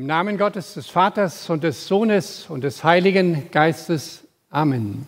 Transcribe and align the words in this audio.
Im 0.00 0.06
Namen 0.06 0.38
Gottes, 0.38 0.72
des 0.72 0.88
Vaters 0.88 1.50
und 1.50 1.62
des 1.62 1.86
Sohnes 1.86 2.46
und 2.48 2.64
des 2.64 2.84
Heiligen 2.84 3.50
Geistes. 3.50 4.26
Amen. 4.48 5.06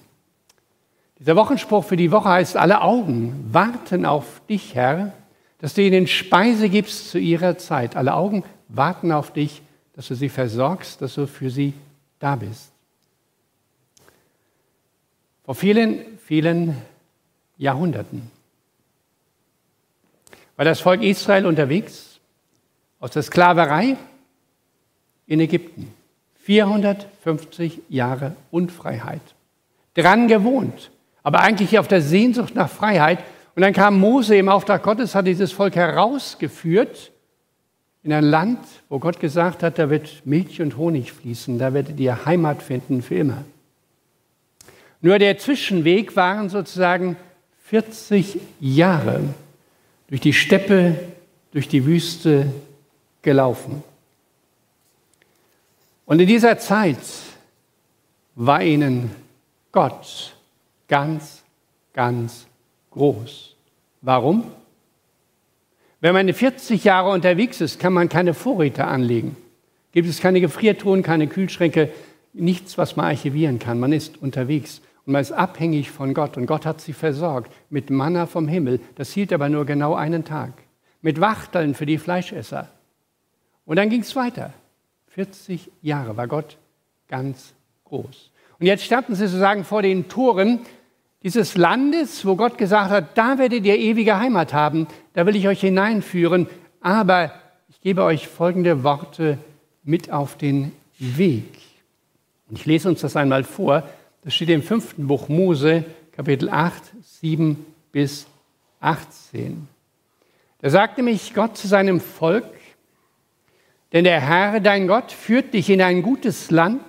Dieser 1.19 1.35
Wochenspruch 1.35 1.87
für 1.87 1.97
die 1.97 2.13
Woche 2.13 2.29
heißt, 2.29 2.59
alle 2.59 2.83
Augen 2.83 3.49
warten 3.51 4.05
auf 4.05 4.43
dich, 4.51 4.75
Herr, 4.75 5.15
dass 5.61 5.73
du 5.73 5.81
ihnen 5.81 6.07
Speise 6.07 6.69
gibst 6.69 7.09
zu 7.09 7.19
ihrer 7.19 7.57
Zeit. 7.57 7.97
Alle 7.97 8.13
Augen 8.13 8.45
warten 8.69 9.13
auf 9.13 9.33
dich, 9.33 9.63
dass 9.95 10.09
du 10.09 10.15
sie 10.15 10.29
versorgst, 10.29 11.01
dass 11.01 11.15
du 11.15 11.27
für 11.27 11.49
sie 11.49 11.73
da 12.19 12.37
bist. 12.37 12.71
Vor 15.47 15.55
vielen, 15.55 16.19
vielen 16.19 16.77
Jahrhunderten 17.57 18.31
war 20.57 20.67
das 20.67 20.81
Volk 20.81 21.01
Israel 21.01 21.47
unterwegs 21.47 22.21
aus 23.01 23.13
der 23.13 23.23
Sklaverei 23.23 23.97
in 25.33 25.41
Ägypten. 25.41 25.89
450 26.45 27.81
Jahre 27.89 28.37
Unfreiheit. 28.51 29.23
Dran 29.95 30.29
gewohnt, 30.29 30.91
aber 31.23 31.41
eigentlich 31.41 31.79
auf 31.79 31.89
der 31.89 32.03
Sehnsucht 32.03 32.55
nach 32.55 32.69
Freiheit. 32.69 33.21
Und 33.55 33.63
dann 33.63 33.73
kam 33.73 33.99
Mose 33.99 34.37
im 34.37 34.51
Auftrag 34.51 34.83
Gottes, 34.83 35.15
hat 35.15 35.27
dieses 35.27 35.51
Volk 35.51 35.77
herausgeführt 35.77 37.13
in 38.03 38.13
ein 38.13 38.25
Land, 38.25 38.59
wo 38.91 38.99
Gott 38.99 39.21
gesagt 39.21 39.63
hat, 39.63 39.79
da 39.79 39.89
wird 39.89 40.27
Milch 40.27 40.61
und 40.61 40.77
Honig 40.77 41.13
fließen, 41.13 41.59
da 41.59 41.73
werdet 41.73 41.99
ihr 41.99 42.27
Heimat 42.27 42.63
finden 42.63 43.01
für 43.01 43.15
immer. 43.15 43.45
Nur 45.01 45.19
der 45.19 45.39
Zwischenweg 45.39 46.15
waren 46.15 46.51
sozusagen 46.51 47.17
40 47.69 48.39
Jahre 48.61 49.21
durch 50.09 50.21
die 50.21 50.35
Steppe, 50.35 50.99
durch 51.53 51.69
die 51.69 51.87
Wüste 51.87 52.53
gelaufen. 53.23 53.83
Und 56.07 56.21
in 56.21 56.27
dieser 56.27 56.59
Zeit 56.59 56.99
war 58.35 58.63
ihnen 58.63 59.11
Gott 59.71 60.35
ganz, 60.89 61.43
ganz 61.93 62.47
groß. 62.91 63.57
Warum? 64.01 64.45
Wenn 66.01 66.15
man 66.15 66.33
40 66.33 66.83
Jahre 66.83 67.11
unterwegs 67.11 67.61
ist, 67.61 67.79
kann 67.79 67.93
man 67.93 68.09
keine 68.09 68.35
Vorräte 68.35 68.85
anlegen. 68.85 69.37
Gibt 69.93 70.09
es 70.09 70.21
keine 70.21 70.41
Gefriertruhen, 70.41 71.03
keine 71.03 71.29
Kühlschränke, 71.29 71.91
nichts, 72.33 72.77
was 72.79 72.97
man 72.97 73.07
archivieren 73.07 73.59
kann. 73.59 73.79
Man 73.79 73.93
ist 73.93 74.21
unterwegs 74.21 74.81
und 75.07 75.13
man 75.13 75.23
ist 75.23 75.33
abhängig 75.33 75.91
von 75.91 76.15
Gott. 76.15 76.37
Und 76.37 76.47
Gott 76.47 76.67
hat 76.67 76.81
sie 76.81 76.93
versorgt 76.93 77.53
mit 77.71 77.91
Manna 77.91 78.27
vom 78.27 78.49
Himmel. 78.49 78.81
Das 78.97 79.13
hielt 79.13 79.33
aber 79.33 79.49
nur 79.49 79.65
genau 79.65 79.95
einen 79.95 80.25
Tag. 80.25 80.53
Mit 81.03 81.21
Wachteln 81.21 81.75
für 81.75 81.87
die 81.87 81.99
Fleischesser. 81.99 82.69
Und 83.65 83.77
dann 83.77 83.91
ging 83.91 84.01
es 84.01 84.17
weiter. 84.17 84.53
40 85.15 85.71
Jahre 85.83 86.17
war 86.17 86.27
Gott 86.27 86.57
ganz 87.09 87.53
groß. 87.85 88.31
Und 88.59 88.67
jetzt 88.67 88.85
standen 88.85 89.15
sie 89.15 89.27
sozusagen 89.27 89.65
vor 89.65 89.83
den 89.83 90.09
Toren 90.09 90.61
dieses 91.23 91.57
Landes, 91.57 92.25
wo 92.25 92.35
Gott 92.37 92.57
gesagt 92.57 92.91
hat, 92.91 93.19
da 93.19 93.39
werdet 93.39 93.65
ihr 93.65 93.77
ewige 93.77 94.19
Heimat 94.19 94.55
haben, 94.55 94.89
da 95.13 95.27
will 95.27 95.37
ich 95.37 95.49
euch 95.49 95.61
hineinführen, 95.61 96.49
aber 96.81 97.33
ich 97.69 97.81
gebe 97.81 98.03
euch 98.05 98.27
folgende 98.27 98.85
Worte 98.85 99.39
mit 99.85 100.11
auf 100.11 100.37
den 100.37 100.73
Weg. 100.99 101.59
Und 102.49 102.59
ich 102.59 102.67
lese 102.67 102.89
uns 102.89 103.03
das 103.03 103.15
einmal 103.15 103.45
vor. 103.45 103.83
Das 104.25 104.35
steht 104.35 104.49
im 104.49 104.63
fünften 104.63 105.07
Buch 105.07 105.29
Mose, 105.29 105.85
Kapitel 106.13 106.49
8, 106.49 106.83
7 107.03 107.67
bis 107.93 108.27
18. 108.81 109.69
Da 110.61 110.71
sagte 110.71 111.03
mich 111.03 111.35
Gott 111.35 111.57
zu 111.57 111.69
seinem 111.69 112.01
Volk, 112.01 112.45
denn 113.93 114.05
der 114.05 114.21
Herr, 114.21 114.61
dein 114.61 114.87
Gott, 114.87 115.13
führt 115.13 115.53
dich 115.55 115.69
in 115.71 115.83
ein 115.83 116.03
gutes 116.03 116.51
Land, 116.51 116.83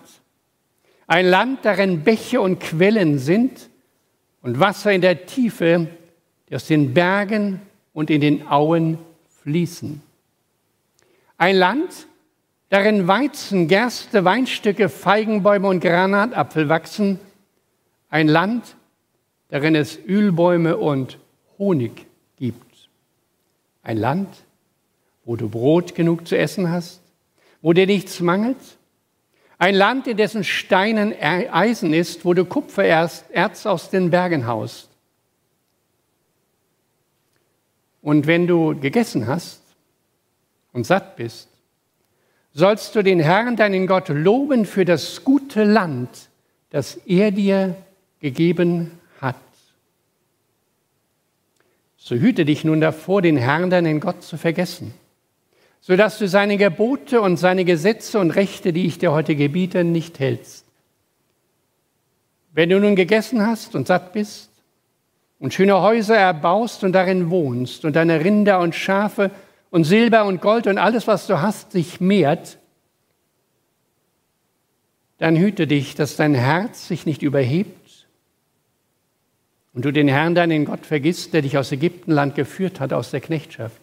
ein 1.07 1.25
Land, 1.25 1.65
darin 1.65 2.03
Bäche 2.03 2.39
und 2.39 2.59
Quellen 2.59 3.19
sind 3.19 3.69
und 4.41 4.59
Wasser 4.59 4.91
in 4.91 5.01
der 5.01 5.25
Tiefe, 5.25 5.87
die 6.49 6.55
aus 6.55 6.67
den 6.67 6.93
Bergen 6.93 7.61
und 7.93 8.09
in 8.09 8.21
den 8.21 8.47
Auen 8.47 8.97
fließen. 9.41 10.01
Ein 11.37 11.57
Land, 11.57 12.07
darin 12.69 13.07
Weizen, 13.07 13.67
Gerste, 13.67 14.23
Weinstücke, 14.23 14.87
Feigenbäume 14.87 15.67
und 15.67 15.81
Granatapfel 15.81 16.69
wachsen. 16.69 17.19
Ein 18.09 18.27
Land, 18.27 18.75
darin 19.49 19.75
es 19.75 19.99
Ölbäume 20.07 20.77
und 20.77 21.19
Honig 21.57 22.07
gibt. 22.37 22.89
Ein 23.83 23.97
Land, 23.97 24.42
wo 25.25 25.35
du 25.35 25.49
Brot 25.49 25.95
genug 25.95 26.27
zu 26.27 26.37
essen 26.37 26.69
hast, 26.69 27.01
wo 27.61 27.73
dir 27.73 27.87
nichts 27.87 28.19
mangelt. 28.19 28.57
Ein 29.57 29.75
Land, 29.75 30.07
in 30.07 30.17
dessen 30.17 30.43
Steinen 30.43 31.13
Eisen 31.13 31.93
ist, 31.93 32.25
wo 32.25 32.33
du 32.33 32.43
Kupfererz 32.43 33.23
aus 33.65 33.89
den 33.89 34.09
Bergen 34.09 34.45
haust. 34.45 34.89
Und 38.01 38.27
wenn 38.27 38.47
du 38.47 38.77
gegessen 38.77 39.27
hast 39.27 39.61
und 40.73 40.85
satt 40.85 41.15
bist, 41.15 41.47
sollst 42.51 42.95
du 42.95 43.01
den 43.01 43.21
Herrn, 43.21 43.55
deinen 43.55 43.87
Gott, 43.87 44.09
loben 44.09 44.65
für 44.65 44.83
das 44.83 45.23
gute 45.23 45.63
Land, 45.63 46.09
das 46.69 46.97
er 47.05 47.31
dir 47.31 47.75
gegeben 48.19 48.99
hat. 49.21 49.37
So 51.95 52.15
hüte 52.15 52.43
dich 52.43 52.65
nun 52.65 52.81
davor, 52.81 53.21
den 53.21 53.37
Herrn, 53.37 53.69
deinen 53.69 54.01
Gott, 54.01 54.21
zu 54.23 54.37
vergessen 54.37 54.93
sodass 55.85 56.17
du 56.17 56.29
seine 56.29 56.55
Gebote 56.55 57.19
und 57.19 57.35
seine 57.35 57.65
Gesetze 57.65 58.17
und 58.17 58.31
Rechte, 58.31 58.71
die 58.71 58.85
ich 58.85 58.99
dir 58.99 59.11
heute 59.11 59.35
gebiete, 59.35 59.83
nicht 59.83 60.17
hältst. 60.17 60.65
Wenn 62.53 62.69
du 62.69 62.79
nun 62.79 62.95
gegessen 62.95 63.45
hast 63.45 63.75
und 63.75 63.85
satt 63.85 64.13
bist 64.13 64.49
und 65.39 65.53
schöne 65.53 65.81
Häuser 65.81 66.15
erbaust 66.15 66.85
und 66.85 66.93
darin 66.93 67.29
wohnst 67.29 67.83
und 67.83 67.97
deine 67.97 68.23
Rinder 68.23 68.61
und 68.61 68.75
Schafe 68.75 69.29
und 69.71 69.83
Silber 69.83 70.23
und 70.23 70.39
Gold 70.39 70.67
und 70.67 70.77
alles, 70.77 71.05
was 71.05 71.27
du 71.27 71.41
hast, 71.41 71.73
sich 71.73 71.99
mehrt, 71.99 72.59
dann 75.17 75.35
hüte 75.35 75.67
dich, 75.67 75.95
dass 75.95 76.15
dein 76.15 76.33
Herz 76.33 76.87
sich 76.87 77.05
nicht 77.05 77.23
überhebt 77.23 78.07
und 79.73 79.83
du 79.83 79.91
den 79.91 80.07
Herrn, 80.07 80.33
deinen 80.33 80.63
Gott, 80.63 80.85
vergisst, 80.85 81.33
der 81.33 81.41
dich 81.41 81.57
aus 81.57 81.73
Ägyptenland 81.73 82.35
geführt 82.35 82.79
hat, 82.79 82.93
aus 82.93 83.11
der 83.11 83.19
Knechtschaft 83.19 83.82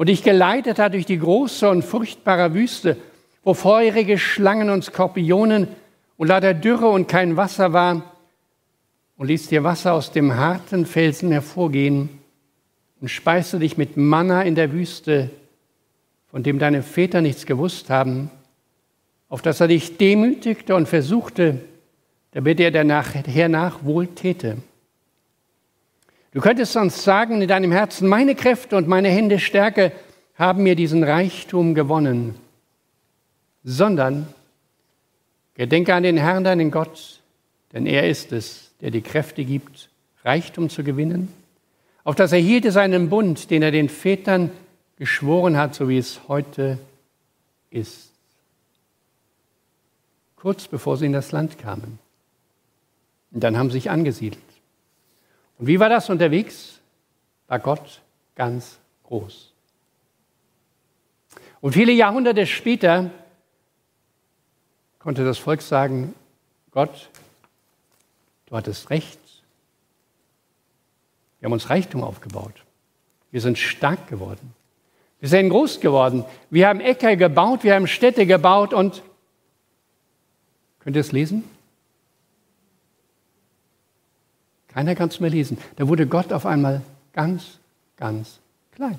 und 0.00 0.08
dich 0.08 0.22
geleitet 0.22 0.78
hat 0.78 0.94
durch 0.94 1.04
die 1.04 1.18
große 1.18 1.68
und 1.68 1.82
furchtbare 1.82 2.54
Wüste, 2.54 2.96
wo 3.44 3.52
feurige 3.52 4.16
Schlangen 4.16 4.70
und 4.70 4.82
Skorpionen 4.82 5.68
und 6.16 6.26
leider 6.26 6.54
Dürre 6.54 6.88
und 6.88 7.06
kein 7.06 7.36
Wasser 7.36 7.74
war, 7.74 8.16
und 9.18 9.26
ließ 9.26 9.48
dir 9.48 9.62
Wasser 9.62 9.92
aus 9.92 10.10
dem 10.10 10.36
harten 10.36 10.86
Felsen 10.86 11.30
hervorgehen 11.30 12.08
und 13.02 13.08
speiste 13.08 13.58
dich 13.58 13.76
mit 13.76 13.98
Manna 13.98 14.40
in 14.40 14.54
der 14.54 14.72
Wüste, 14.72 15.28
von 16.30 16.42
dem 16.42 16.58
deine 16.58 16.82
Väter 16.82 17.20
nichts 17.20 17.44
gewusst 17.44 17.90
haben, 17.90 18.30
auf 19.28 19.42
dass 19.42 19.60
er 19.60 19.68
dich 19.68 19.98
demütigte 19.98 20.76
und 20.76 20.88
versuchte, 20.88 21.60
damit 22.30 22.58
er 22.58 22.70
danach 22.70 23.14
hernach 23.14 23.84
wohl 23.84 24.06
täte. 24.06 24.56
Du 26.32 26.40
könntest 26.40 26.72
sonst 26.72 27.02
sagen 27.02 27.42
in 27.42 27.48
deinem 27.48 27.72
Herzen, 27.72 28.08
meine 28.08 28.34
Kräfte 28.34 28.76
und 28.76 28.86
meine 28.86 29.08
Hände 29.08 29.38
Stärke 29.38 29.92
haben 30.36 30.62
mir 30.62 30.76
diesen 30.76 31.02
Reichtum 31.02 31.74
gewonnen, 31.74 32.36
sondern 33.64 34.28
gedenke 35.54 35.94
an 35.94 36.04
den 36.04 36.16
Herrn, 36.16 36.44
deinen 36.44 36.70
Gott, 36.70 37.20
denn 37.72 37.84
er 37.86 38.08
ist 38.08 38.32
es, 38.32 38.70
der 38.80 38.90
die 38.90 39.02
Kräfte 39.02 39.44
gibt, 39.44 39.90
Reichtum 40.24 40.70
zu 40.70 40.84
gewinnen, 40.84 41.32
auf 42.04 42.14
das 42.14 42.32
er 42.32 42.38
hielte 42.38 42.72
seinen 42.72 43.10
Bund, 43.10 43.50
den 43.50 43.62
er 43.62 43.70
den 43.70 43.88
Vätern 43.88 44.50
geschworen 44.96 45.56
hat, 45.56 45.74
so 45.74 45.88
wie 45.88 45.98
es 45.98 46.20
heute 46.28 46.78
ist. 47.70 48.10
Kurz 50.36 50.68
bevor 50.68 50.96
sie 50.96 51.06
in 51.06 51.12
das 51.12 51.32
Land 51.32 51.58
kamen. 51.58 51.98
Und 53.32 53.44
dann 53.44 53.58
haben 53.58 53.68
sie 53.68 53.74
sich 53.74 53.90
angesiedelt. 53.90 54.42
Und 55.60 55.66
wie 55.66 55.78
war 55.78 55.90
das 55.90 56.08
unterwegs? 56.08 56.80
War 57.46 57.58
Gott 57.58 58.00
ganz 58.34 58.78
groß. 59.04 59.52
Und 61.60 61.74
viele 61.74 61.92
Jahrhunderte 61.92 62.46
später 62.46 63.10
konnte 64.98 65.22
das 65.22 65.36
Volk 65.36 65.60
sagen, 65.60 66.14
Gott, 66.70 67.10
du 68.46 68.56
hattest 68.56 68.88
recht. 68.88 69.20
Wir 71.38 71.46
haben 71.46 71.52
uns 71.52 71.68
Reichtum 71.68 72.02
aufgebaut. 72.02 72.64
Wir 73.30 73.42
sind 73.42 73.58
stark 73.58 74.08
geworden. 74.08 74.54
Wir 75.20 75.28
sind 75.28 75.50
groß 75.50 75.80
geworden. 75.80 76.24
Wir 76.48 76.68
haben 76.68 76.80
Äcker 76.80 77.16
gebaut, 77.16 77.64
wir 77.64 77.74
haben 77.74 77.86
Städte 77.86 78.24
gebaut 78.24 78.72
und 78.72 79.02
könnt 80.78 80.96
ihr 80.96 81.00
es 81.00 81.12
lesen? 81.12 81.44
Keiner 84.72 84.94
kann 84.94 85.08
es 85.08 85.20
mehr 85.20 85.30
lesen. 85.30 85.58
Da 85.76 85.88
wurde 85.88 86.06
Gott 86.06 86.32
auf 86.32 86.46
einmal 86.46 86.80
ganz, 87.12 87.58
ganz 87.96 88.38
klein. 88.72 88.98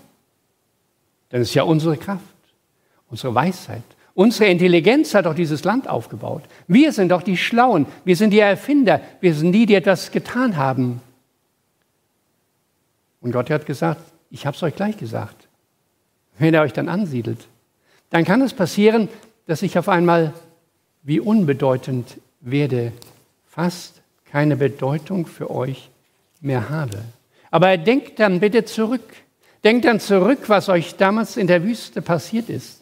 Denn 1.31 1.41
es 1.41 1.49
ist 1.49 1.55
ja 1.55 1.63
unsere 1.63 1.97
Kraft, 1.97 2.23
unsere 3.09 3.33
Weisheit, 3.33 3.83
Unsere 4.13 4.49
Intelligenz 4.49 5.13
hat 5.13 5.25
doch 5.25 5.35
dieses 5.35 5.63
Land 5.63 5.87
aufgebaut. 5.87 6.43
Wir 6.67 6.91
sind 6.91 7.09
doch 7.09 7.21
die 7.21 7.37
Schlauen. 7.37 7.85
Wir 8.03 8.15
sind 8.15 8.31
die 8.31 8.39
Erfinder. 8.39 8.99
Wir 9.21 9.33
sind 9.33 9.53
die, 9.53 9.65
die 9.65 9.75
etwas 9.75 10.11
getan 10.11 10.57
haben. 10.57 11.01
Und 13.21 13.31
Gott 13.31 13.49
hat 13.49 13.65
gesagt, 13.65 14.01
ich 14.29 14.45
habe 14.45 14.55
es 14.55 14.63
euch 14.63 14.75
gleich 14.75 14.97
gesagt. 14.97 15.47
Wenn 16.37 16.53
er 16.53 16.61
euch 16.61 16.73
dann 16.73 16.89
ansiedelt, 16.89 17.47
dann 18.09 18.25
kann 18.25 18.41
es 18.41 18.53
passieren, 18.53 19.07
dass 19.47 19.61
ich 19.61 19.77
auf 19.77 19.87
einmal 19.87 20.33
wie 21.03 21.19
unbedeutend 21.19 22.17
werde, 22.41 22.91
fast 23.47 24.00
keine 24.31 24.55
Bedeutung 24.55 25.25
für 25.25 25.51
euch 25.51 25.89
mehr 26.39 26.69
habe. 26.69 26.97
Aber 27.51 27.75
denkt 27.77 28.19
dann 28.19 28.39
bitte 28.39 28.63
zurück. 28.65 29.03
Denkt 29.63 29.85
dann 29.85 29.99
zurück, 29.99 30.47
was 30.47 30.69
euch 30.69 30.95
damals 30.95 31.37
in 31.37 31.47
der 31.47 31.63
Wüste 31.63 32.01
passiert 32.01 32.49
ist. 32.49 32.81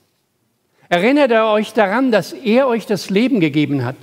Erinnert 0.88 1.32
ihr 1.32 1.46
euch 1.46 1.74
daran, 1.74 2.12
dass 2.12 2.34
er 2.34 2.68
euch 2.68 2.86
das 2.86 3.10
Leben 3.10 3.40
gegeben 3.40 3.84
hat. 3.84 3.98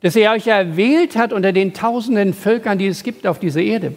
Dass 0.00 0.16
er 0.16 0.32
euch 0.32 0.46
erwählt 0.46 1.16
hat 1.16 1.32
unter 1.32 1.52
den 1.52 1.74
tausenden 1.74 2.34
Völkern, 2.34 2.78
die 2.78 2.86
es 2.86 3.02
gibt 3.02 3.26
auf 3.26 3.38
dieser 3.38 3.62
Erde. 3.62 3.94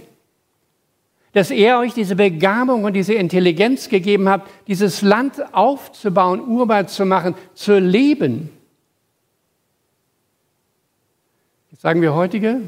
Dass 1.34 1.52
er 1.52 1.80
euch 1.80 1.94
diese 1.94 2.16
Begabung 2.16 2.84
und 2.84 2.94
diese 2.94 3.14
Intelligenz 3.14 3.90
gegeben 3.90 4.30
hat, 4.30 4.44
dieses 4.68 5.02
Land 5.02 5.54
aufzubauen, 5.54 6.42
urbar 6.42 6.88
zu 6.88 7.06
machen, 7.06 7.36
zu 7.54 7.80
leben. 7.80 8.50
Jetzt 11.69 11.69
sagen 11.80 12.02
wir 12.02 12.14
heutige, 12.14 12.62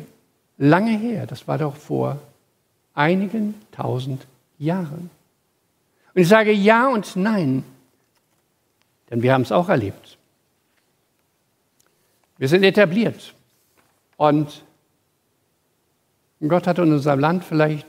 lange 0.58 0.98
her, 0.98 1.28
das 1.28 1.48
war 1.48 1.58
doch 1.58 1.76
vor 1.76 2.20
einigen 2.94 3.54
tausend 3.72 4.26
Jahren. 4.58 5.10
Und 6.14 6.22
ich 6.22 6.28
sage 6.28 6.52
ja 6.52 6.88
und 6.88 7.16
nein, 7.16 7.64
denn 9.10 9.22
wir 9.22 9.34
haben 9.34 9.44
es 9.44 9.52
auch 9.52 9.70
erlebt. 9.70 10.18
Wir 12.38 12.48
sind 12.48 12.64
etabliert 12.64 13.34
und 14.18 14.64
Gott 16.48 16.66
hat 16.66 16.80
in 16.80 16.92
unserem 16.92 17.20
Land 17.20 17.44
vielleicht 17.44 17.86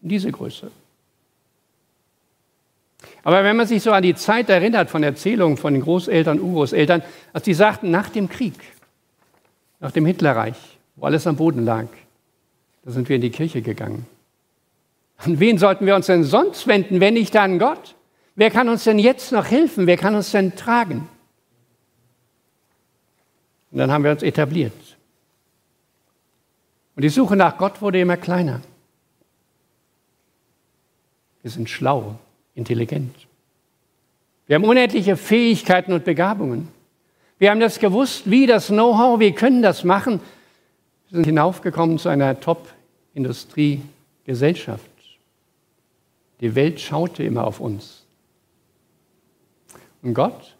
diese 0.00 0.32
Größe. 0.32 0.70
Aber 3.22 3.44
wenn 3.44 3.56
man 3.56 3.66
sich 3.66 3.82
so 3.82 3.92
an 3.92 4.02
die 4.02 4.14
Zeit 4.14 4.48
erinnert 4.48 4.90
von 4.90 5.02
Erzählungen 5.02 5.56
von 5.58 5.74
den 5.74 5.82
Großeltern, 5.82 6.40
Urgroßeltern, 6.40 7.02
als 7.32 7.44
die 7.44 7.54
sagten, 7.54 7.90
nach 7.90 8.08
dem 8.08 8.28
Krieg, 8.28 8.54
nach 9.80 9.92
dem 9.92 10.06
Hitlerreich, 10.06 10.56
wo 10.96 11.06
alles 11.06 11.26
am 11.26 11.36
Boden 11.36 11.64
lag, 11.64 11.86
da 12.84 12.90
sind 12.90 13.08
wir 13.08 13.16
in 13.16 13.22
die 13.22 13.30
Kirche 13.30 13.62
gegangen. 13.62 14.06
An 15.18 15.40
wen 15.40 15.58
sollten 15.58 15.86
wir 15.86 15.96
uns 15.96 16.06
denn 16.06 16.24
sonst 16.24 16.66
wenden, 16.66 17.00
wenn 17.00 17.14
nicht 17.14 17.36
an 17.36 17.58
Gott? 17.58 17.96
Wer 18.34 18.50
kann 18.50 18.68
uns 18.68 18.84
denn 18.84 18.98
jetzt 18.98 19.32
noch 19.32 19.50
helfen? 19.50 19.86
Wer 19.86 19.96
kann 19.96 20.14
uns 20.14 20.30
denn 20.30 20.54
tragen? 20.54 21.08
Und 23.70 23.78
dann 23.78 23.90
haben 23.90 24.04
wir 24.04 24.12
uns 24.12 24.22
etabliert. 24.22 24.72
Und 26.94 27.02
die 27.02 27.08
Suche 27.08 27.36
nach 27.36 27.58
Gott 27.58 27.82
wurde 27.82 28.00
immer 28.00 28.16
kleiner. 28.16 28.60
Wir 31.42 31.50
sind 31.50 31.68
schlau, 31.68 32.18
intelligent. 32.54 33.14
Wir 34.46 34.56
haben 34.56 34.64
unendliche 34.64 35.16
Fähigkeiten 35.16 35.92
und 35.92 36.04
Begabungen. 36.04 36.68
Wir 37.38 37.50
haben 37.50 37.60
das 37.60 37.78
gewusst, 37.78 38.30
wie 38.30 38.46
das 38.46 38.68
Know-how, 38.68 39.20
wir 39.20 39.34
können 39.34 39.60
das 39.62 39.84
machen. 39.84 40.20
Wir 41.08 41.16
sind 41.16 41.24
hinaufgekommen 41.24 41.98
zu 41.98 42.08
einer 42.08 42.40
Top-Industriegesellschaft. 42.40 44.84
Die 46.40 46.54
Welt 46.54 46.80
schaute 46.80 47.22
immer 47.22 47.44
auf 47.44 47.60
uns. 47.60 48.06
Und 50.02 50.14
Gott? 50.14 50.56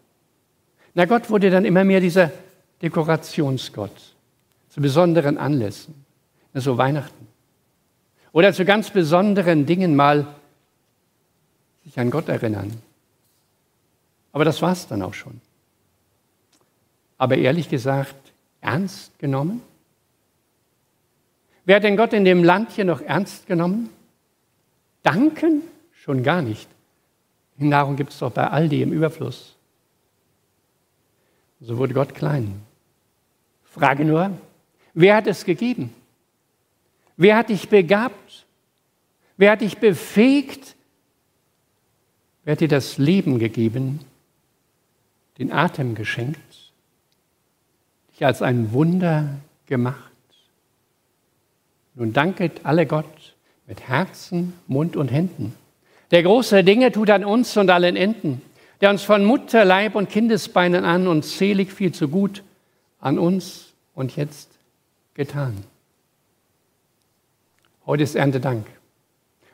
Na, 0.93 1.05
Gott 1.05 1.29
wurde 1.29 1.49
dann 1.49 1.65
immer 1.65 1.83
mehr 1.83 1.99
dieser 1.99 2.31
Dekorationsgott 2.81 4.15
zu 4.69 4.81
besonderen 4.81 5.37
Anlässen, 5.37 6.05
so 6.53 6.77
Weihnachten. 6.77 7.27
Oder 8.31 8.53
zu 8.53 8.63
ganz 8.63 8.89
besonderen 8.89 9.65
Dingen 9.65 9.95
mal 9.95 10.27
sich 11.83 11.99
an 11.99 12.11
Gott 12.11 12.29
erinnern. 12.29 12.71
Aber 14.31 14.45
das 14.45 14.61
war 14.61 14.73
es 14.73 14.87
dann 14.87 15.01
auch 15.01 15.13
schon. 15.13 15.41
Aber 17.19 17.37
ehrlich 17.37 17.69
gesagt, 17.69 18.15
ernst 18.61 19.19
genommen? 19.19 19.61
Wer 21.65 21.75
hat 21.75 21.83
denn 21.83 21.97
Gott 21.97 22.13
in 22.13 22.25
dem 22.25 22.43
Land 22.43 22.71
hier 22.71 22.85
noch 22.85 23.01
ernst 23.01 23.45
genommen? 23.45 23.91
Danken? 25.03 25.61
Schon 25.91 26.23
gar 26.23 26.41
nicht. 26.41 26.67
Nahrung 27.57 27.97
gibt 27.97 28.13
es 28.13 28.19
doch 28.19 28.31
bei 28.31 28.47
Aldi 28.47 28.81
im 28.81 28.93
Überfluss. 28.93 29.55
So 31.59 31.77
wurde 31.77 31.93
Gott 31.93 32.15
klein. 32.15 32.61
Frage 33.65 34.05
nur, 34.05 34.31
wer 34.93 35.17
hat 35.17 35.27
es 35.27 35.43
gegeben? 35.43 35.93
Wer 37.17 37.35
hat 37.35 37.49
dich 37.49 37.67
begabt? 37.67 38.45
Wer 39.35 39.51
hat 39.51 39.61
dich 39.61 39.77
befähigt? 39.77 40.75
Wer 42.45 42.53
hat 42.53 42.61
dir 42.61 42.69
das 42.69 42.97
Leben 42.97 43.39
gegeben, 43.39 43.99
den 45.37 45.51
Atem 45.51 45.95
geschenkt, 45.95 46.68
dich 48.19 48.25
als 48.25 48.41
ein 48.41 48.73
Wunder 48.73 49.29
gemacht? 49.65 50.11
Nun 51.95 52.11
danket 52.11 52.61
alle 52.63 52.85
Gott 52.85 53.35
mit 53.65 53.87
Herzen, 53.87 54.53
Mund 54.67 54.95
und 54.95 55.09
Händen. 55.09 55.53
Der 56.11 56.23
große 56.23 56.63
Dinge 56.63 56.91
tut 56.91 57.09
an 57.09 57.23
uns 57.23 57.55
und 57.55 57.69
allen 57.69 57.95
Enden, 57.95 58.41
der 58.81 58.89
uns 58.89 59.03
von 59.03 59.23
Mutter, 59.23 59.63
Leib 59.63 59.95
und 59.95 60.09
Kindesbeinen 60.09 60.83
an 60.83 61.07
und 61.07 61.23
selig 61.23 61.71
viel 61.71 61.93
zu 61.93 62.07
gut 62.07 62.43
an 62.99 63.17
uns 63.19 63.73
und 63.95 64.15
jetzt 64.15 64.49
getan. 65.13 65.55
Heute 67.85 68.03
ist 68.03 68.15
Erntedank. 68.15 68.65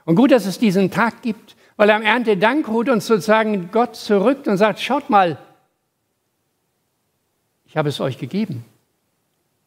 Und 0.06 0.16
gut, 0.16 0.32
dass 0.32 0.46
es 0.46 0.60
diesen 0.60 0.92
Tag 0.92 1.22
gibt, 1.22 1.56
weil 1.78 1.90
am 1.90 2.02
Erntedank 2.02 2.68
holt 2.68 2.90
uns 2.90 3.06
sozusagen 3.06 3.70
Gott 3.72 3.96
zurück 3.96 4.48
und 4.48 4.58
sagt, 4.58 4.80
schaut 4.80 5.10
mal, 5.10 5.38
ich 7.76 7.78
habe 7.78 7.90
es 7.90 8.00
euch 8.00 8.18
gegeben. 8.18 8.64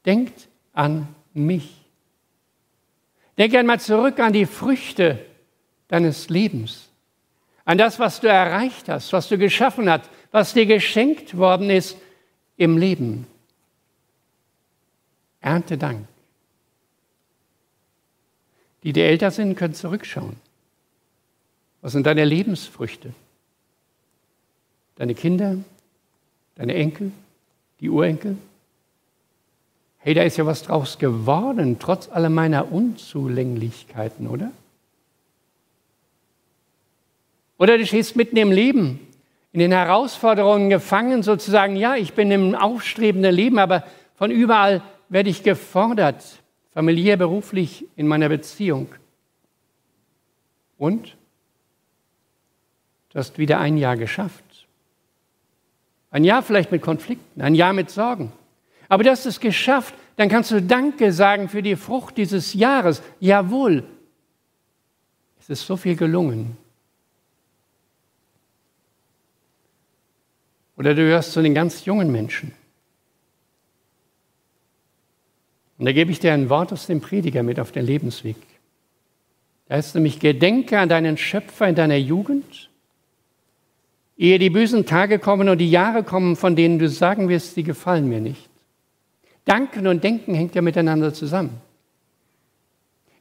Denkt 0.07 0.49
an 0.73 1.15
mich. 1.35 1.85
Denk 3.37 3.55
einmal 3.55 3.81
zurück 3.81 4.19
an 4.19 4.33
die 4.33 4.47
Früchte 4.47 5.23
deines 5.89 6.31
Lebens, 6.31 6.89
an 7.67 7.77
das, 7.77 7.99
was 7.99 8.21
du 8.21 8.27
erreicht 8.27 8.89
hast, 8.89 9.13
was 9.13 9.29
du 9.29 9.37
geschaffen 9.37 9.91
hast, 9.91 10.09
was 10.31 10.55
dir 10.55 10.65
geschenkt 10.65 11.37
worden 11.37 11.69
ist 11.69 11.99
im 12.57 12.79
Leben. 12.79 13.27
Ernte 15.43 15.77
Dank. 15.77 16.09
Die, 18.85 18.95
die 18.95 19.03
älter 19.03 19.31
sind, 19.31 19.55
können 19.55 19.75
zurückschauen. 19.75 20.37
Was 21.83 21.93
sind 21.93 22.07
deine 22.07 22.25
Lebensfrüchte? 22.25 23.13
Deine 24.97 25.15
Kinder, 25.15 25.59
deine 26.55 26.73
Enkel, 26.73 27.13
die 27.81 27.91
Urenkel? 27.91 28.37
Hey, 29.99 30.15
da 30.15 30.23
ist 30.23 30.37
ja 30.37 30.47
was 30.47 30.63
draus 30.63 30.99
geworden, 30.99 31.79
trotz 31.79 32.09
aller 32.09 32.31
meiner 32.31 32.73
Unzulänglichkeiten, 32.73 34.27
oder? 34.29 34.53
Oder 37.59 37.77
du 37.77 37.85
stehst 37.85 38.17
mitten 38.17 38.37
im 38.37 38.53
Leben, 38.53 39.01
in 39.53 39.61
den 39.61 39.73
Herausforderungen 39.73 40.71
gefangen, 40.71 41.23
sozusagen, 41.23 41.77
ja, 41.77 41.97
ich 41.97 42.15
bin 42.15 42.31
im 42.31 42.55
aufstrebenden 42.55 43.35
Leben, 43.35 43.59
aber 43.59 43.85
von 44.15 44.31
überall 44.31 44.83
werde 45.09 45.31
ich 45.31 45.43
gefordert, 45.43 46.25
familiär, 46.73 47.17
beruflich, 47.17 47.87
in 47.97 48.07
meiner 48.07 48.29
Beziehung. 48.29 48.89
Und 50.79 51.17
du 53.11 53.19
hast 53.19 53.39
wieder 53.39 53.59
ein 53.59 53.77
Jahr 53.77 53.97
geschafft. 53.97 54.45
Ein 56.11 56.25
Jahr 56.25 56.43
vielleicht 56.43 56.73
mit 56.73 56.83
Konflikten, 56.83 57.41
ein 57.41 57.55
Jahr 57.55 57.73
mit 57.73 57.91
Sorgen. 57.91 58.33
Aber 58.89 59.05
du 59.05 59.11
hast 59.11 59.27
es 59.27 59.41
geschafft, 59.41 59.95
dann 60.17 60.29
kannst 60.29 60.51
du 60.51 60.63
Danke 60.63 61.13
sagen 61.13 61.49
für 61.49 61.63
die 61.63 61.77
Frucht 61.77 62.17
dieses 62.17 62.55
Jahres. 62.55 63.03
Jawohl, 63.21 63.85
es 65.39 65.51
ist 65.51 65.67
so 65.67 65.77
viel 65.77 65.97
gelungen. 65.97 66.57
Oder 70.77 70.95
du 70.95 71.03
hörst 71.03 71.33
zu 71.33 71.43
den 71.43 71.55
ganz 71.55 71.85
jungen 71.85 72.11
Menschen. 72.11 72.53
Und 75.77 75.85
da 75.85 75.93
gebe 75.93 76.11
ich 76.11 76.19
dir 76.19 76.33
ein 76.33 76.49
Wort 76.49 76.73
aus 76.73 76.87
dem 76.87 77.01
Prediger 77.01 77.43
mit 77.43 77.61
auf 77.61 77.73
den 77.73 77.85
Lebensweg. 77.85 78.37
Da 79.67 79.77
heißt 79.77 79.95
nämlich, 79.95 80.19
gedenke 80.19 80.79
an 80.79 80.89
deinen 80.89 81.17
Schöpfer 81.17 81.69
in 81.69 81.75
deiner 81.75 81.97
Jugend, 81.97 82.71
ehe 84.19 84.39
die 84.39 84.51
bösen 84.51 84.85
Tage 84.85 85.19
kommen 85.19 85.49
und 85.49 85.59
die 85.59 85.71
Jahre 85.71 86.03
kommen, 86.03 86.37
von 86.37 86.57
denen 86.57 86.79
du 86.79 86.89
sagen 86.89 87.29
wirst, 87.29 87.55
sie 87.55 87.63
gefallen 87.63 88.09
mir 88.09 88.21
nicht. 88.21 88.51
Danken 89.45 89.87
und 89.87 90.05
Denken 90.05 90.35
hängt 90.35 90.55
ja 90.55 90.61
miteinander 90.61 91.15
zusammen. 91.15 91.61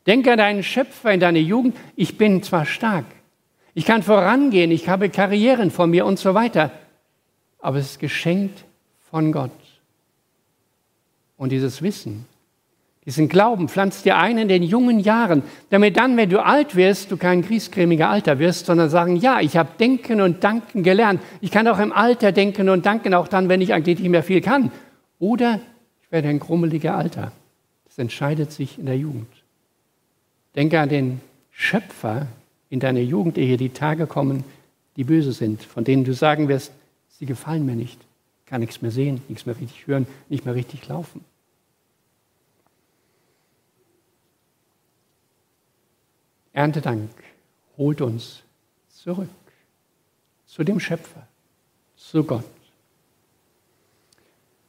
Denke 0.08 0.32
an 0.32 0.38
deinen 0.40 0.64
Schöpfer 0.64 1.14
in 1.14 1.20
deiner 1.20 1.40
Jugend. 1.40 1.78
Ich 1.96 2.18
bin 2.18 2.44
zwar 2.44 2.66
stark, 2.66 3.06
ich 3.74 3.86
kann 3.86 4.02
vorangehen, 4.02 4.72
ich 4.72 4.90
habe 4.90 5.10
Karrieren 5.10 5.70
vor 5.70 5.88
mir 5.88 6.06
und 6.06 6.18
so 6.18 6.34
weiter. 6.34 6.72
aber 7.60 7.78
es 7.78 7.92
ist 7.92 8.00
geschenkt 8.00 8.66
von 9.10 9.32
Gott. 9.32 9.52
Und 11.38 11.52
dieses 11.52 11.82
Wissen, 11.82 12.26
diesen 13.08 13.30
Glauben 13.30 13.70
pflanzt 13.70 14.04
dir 14.04 14.18
ein 14.18 14.38
in 14.38 14.50
den 14.50 14.62
jungen 14.62 15.00
Jahren, 15.00 15.42
damit 15.70 15.96
dann, 15.96 16.18
wenn 16.18 16.30
du 16.30 16.44
alt 16.44 16.76
wirst, 16.76 17.10
du 17.10 17.16
kein 17.16 17.42
griesgrämiger 17.42 18.10
Alter 18.10 18.38
wirst, 18.38 18.66
sondern 18.66 18.90
sagen, 18.90 19.16
ja, 19.16 19.40
ich 19.40 19.56
habe 19.56 19.70
Denken 19.80 20.20
und 20.20 20.44
Danken 20.44 20.84
gelernt. 20.84 21.22
Ich 21.40 21.50
kann 21.50 21.70
auch 21.70 21.80
im 21.80 21.94
Alter 21.94 22.34
denken 22.34 22.68
und 22.68 22.86
danken, 22.86 23.14
auch 23.14 23.30
dann, 23.30 23.48
wenn 23.48 23.62
ich 23.62 23.74
eigentlich 23.74 24.00
nicht 24.00 24.10
mehr 24.10 24.24
viel 24.24 24.42
kann. 24.42 24.74
Oder 25.20 25.62
ich 26.04 26.12
werde 26.12 26.28
ein 26.28 26.40
grummeliger 26.40 26.96
Alter. 26.96 27.32
Das 27.86 27.98
entscheidet 27.98 28.52
sich 28.52 28.78
in 28.78 28.88
der 28.88 28.98
Jugend. 28.98 29.32
Denke 30.58 30.78
an 30.78 30.90
den 30.90 31.22
Schöpfer 31.52 32.28
in 32.70 32.82
deiner 32.82 33.00
Jugend, 33.00 33.38
ehe 33.38 33.56
die 33.56 33.70
Tage 33.70 34.06
kommen, 34.06 34.44
die 34.98 35.06
böse 35.06 35.32
sind, 35.32 35.64
von 35.64 35.86
denen 35.86 36.04
du 36.04 36.14
sagen 36.14 36.50
wirst, 36.50 36.74
sie 37.08 37.26
gefallen 37.26 37.66
mir 37.66 37.76
nicht, 37.76 38.02
kann 38.46 38.60
nichts 38.60 38.82
mehr 38.82 38.92
sehen, 38.92 39.22
nichts 39.30 39.46
mehr 39.46 39.56
richtig 39.56 39.88
hören, 39.88 40.08
nicht 40.28 40.44
mehr 40.44 40.56
richtig 40.56 40.86
laufen. 40.90 41.24
Erntedank 46.58 47.12
holt 47.78 48.02
uns 48.02 48.42
zurück 48.90 49.30
zu 50.48 50.64
dem 50.64 50.80
Schöpfer, 50.80 51.28
zu 51.96 52.24
Gott. 52.24 52.50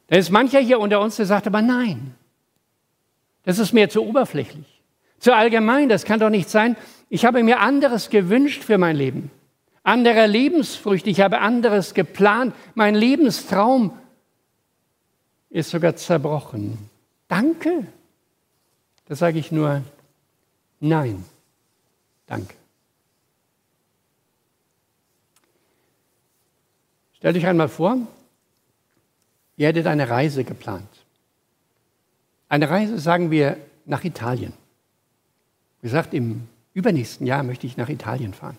Da 0.05 0.17
ist 0.17 0.29
mancher 0.29 0.59
hier 0.59 0.79
unter 0.79 1.01
uns, 1.01 1.15
der 1.15 1.25
sagt 1.25 1.47
aber 1.47 1.63
nein, 1.63 2.13
das 3.41 3.57
ist 3.57 3.73
mir 3.73 3.89
zu 3.89 4.03
oberflächlich, 4.05 4.83
zu 5.17 5.35
allgemein, 5.35 5.89
das 5.89 6.05
kann 6.05 6.19
doch 6.19 6.29
nicht 6.29 6.47
sein. 6.47 6.77
Ich 7.09 7.25
habe 7.25 7.41
mir 7.41 7.59
anderes 7.59 8.11
gewünscht 8.11 8.63
für 8.63 8.77
mein 8.77 8.95
Leben, 8.95 9.31
andere 9.81 10.27
Lebensfrüchte, 10.27 11.09
ich 11.09 11.21
habe 11.21 11.39
anderes 11.39 11.95
geplant, 11.95 12.53
mein 12.75 12.93
Lebenstraum 12.93 13.97
ist 15.49 15.71
sogar 15.71 15.95
zerbrochen. 15.95 16.77
Danke. 17.27 17.87
Da 19.07 19.15
sage 19.15 19.39
ich 19.39 19.51
nur 19.51 19.81
nein. 20.79 21.25
Danke. 22.29 22.53
Stell 27.17 27.33
dich 27.33 27.45
einmal 27.47 27.67
vor, 27.67 27.97
ihr 29.57 29.67
hättet 29.67 29.87
eine 29.87 30.09
Reise 30.09 30.43
geplant. 30.43 30.87
Eine 32.47 32.69
Reise, 32.69 32.99
sagen 32.99 33.31
wir, 33.31 33.57
nach 33.85 34.03
Italien. 34.03 34.53
Wie 35.81 35.87
gesagt, 35.87 36.13
im 36.13 36.47
übernächsten 36.73 37.25
Jahr 37.25 37.41
möchte 37.41 37.65
ich 37.65 37.77
nach 37.77 37.89
Italien 37.89 38.33
fahren. 38.33 38.57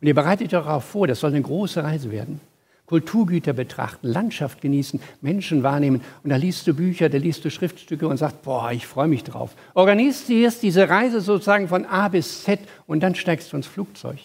Und 0.00 0.08
ihr 0.08 0.14
bereitet 0.14 0.46
euch 0.46 0.50
darauf 0.50 0.84
vor, 0.84 1.06
das 1.06 1.20
soll 1.20 1.30
eine 1.30 1.42
große 1.42 1.82
Reise 1.82 2.10
werden. 2.10 2.40
Kulturgüter 2.88 3.52
betrachten, 3.52 4.08
Landschaft 4.08 4.62
genießen, 4.62 4.98
Menschen 5.20 5.62
wahrnehmen. 5.62 6.00
Und 6.24 6.30
da 6.30 6.36
liest 6.36 6.66
du 6.66 6.72
Bücher, 6.72 7.10
da 7.10 7.18
liest 7.18 7.44
du 7.44 7.50
Schriftstücke 7.50 8.08
und 8.08 8.16
sagst, 8.16 8.40
boah, 8.42 8.72
ich 8.72 8.86
freue 8.86 9.08
mich 9.08 9.24
drauf. 9.24 9.54
Organisierst 9.74 10.62
diese 10.62 10.88
Reise 10.88 11.20
sozusagen 11.20 11.68
von 11.68 11.84
A 11.84 12.08
bis 12.08 12.44
Z 12.44 12.60
und 12.86 13.00
dann 13.00 13.14
steigst 13.14 13.52
du 13.52 13.58
ins 13.58 13.66
Flugzeug. 13.66 14.18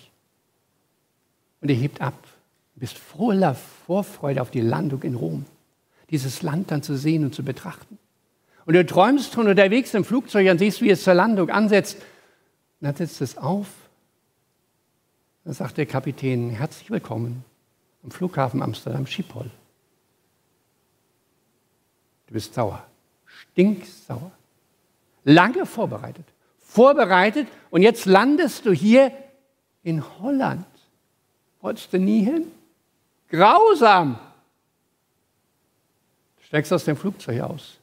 Und 1.59 1.69
ihr 1.69 1.75
hebt 1.75 1.99
ab. 1.99 2.17
Du 2.75 2.79
bist 2.79 2.97
voller 2.97 3.53
Vorfreude 3.85 4.41
auf 4.41 4.49
die 4.49 4.61
Landung 4.61 5.03
in 5.03 5.15
Rom. 5.15 5.45
Dieses 6.09 6.41
Land 6.41 6.71
dann 6.71 6.83
zu 6.83 6.95
sehen 6.95 7.25
und 7.25 7.35
zu 7.35 7.43
betrachten. 7.43 7.97
Und 8.65 8.75
du 8.75 8.85
träumst 8.85 9.33
von 9.33 9.49
unterwegs 9.49 9.93
im 9.93 10.05
Flugzeug 10.05 10.49
und 10.49 10.59
siehst, 10.59 10.81
wie 10.81 10.89
es 10.89 11.03
zur 11.03 11.15
Landung 11.15 11.49
ansetzt. 11.49 11.97
Und 12.79 12.87
dann 12.87 12.95
setzt 12.95 13.19
es 13.19 13.37
auf. 13.37 13.67
Dann 15.43 15.53
sagt 15.53 15.77
der 15.77 15.85
Kapitän, 15.85 16.51
herzlich 16.51 16.89
willkommen 16.89 17.43
am 18.03 18.11
Flughafen 18.11 18.61
Amsterdam 18.61 19.07
Schiphol. 19.07 19.49
Du 22.27 22.33
bist 22.33 22.53
sauer, 22.53 22.85
stinksauer. 23.25 24.31
Lange 25.25 25.65
vorbereitet, 25.65 26.25
vorbereitet 26.59 27.47
und 27.69 27.81
jetzt 27.81 28.05
landest 28.05 28.65
du 28.65 28.73
hier 28.73 29.11
in 29.83 30.03
Holland. 30.19 30.65
Wolltest 31.61 31.93
du 31.93 31.99
nie 31.99 32.23
hin? 32.23 32.51
Grausam. 33.29 34.19
Du 36.37 36.43
steigst 36.43 36.73
aus 36.73 36.83
dem 36.83 36.97
Flugzeug 36.97 37.41
aus. 37.41 37.77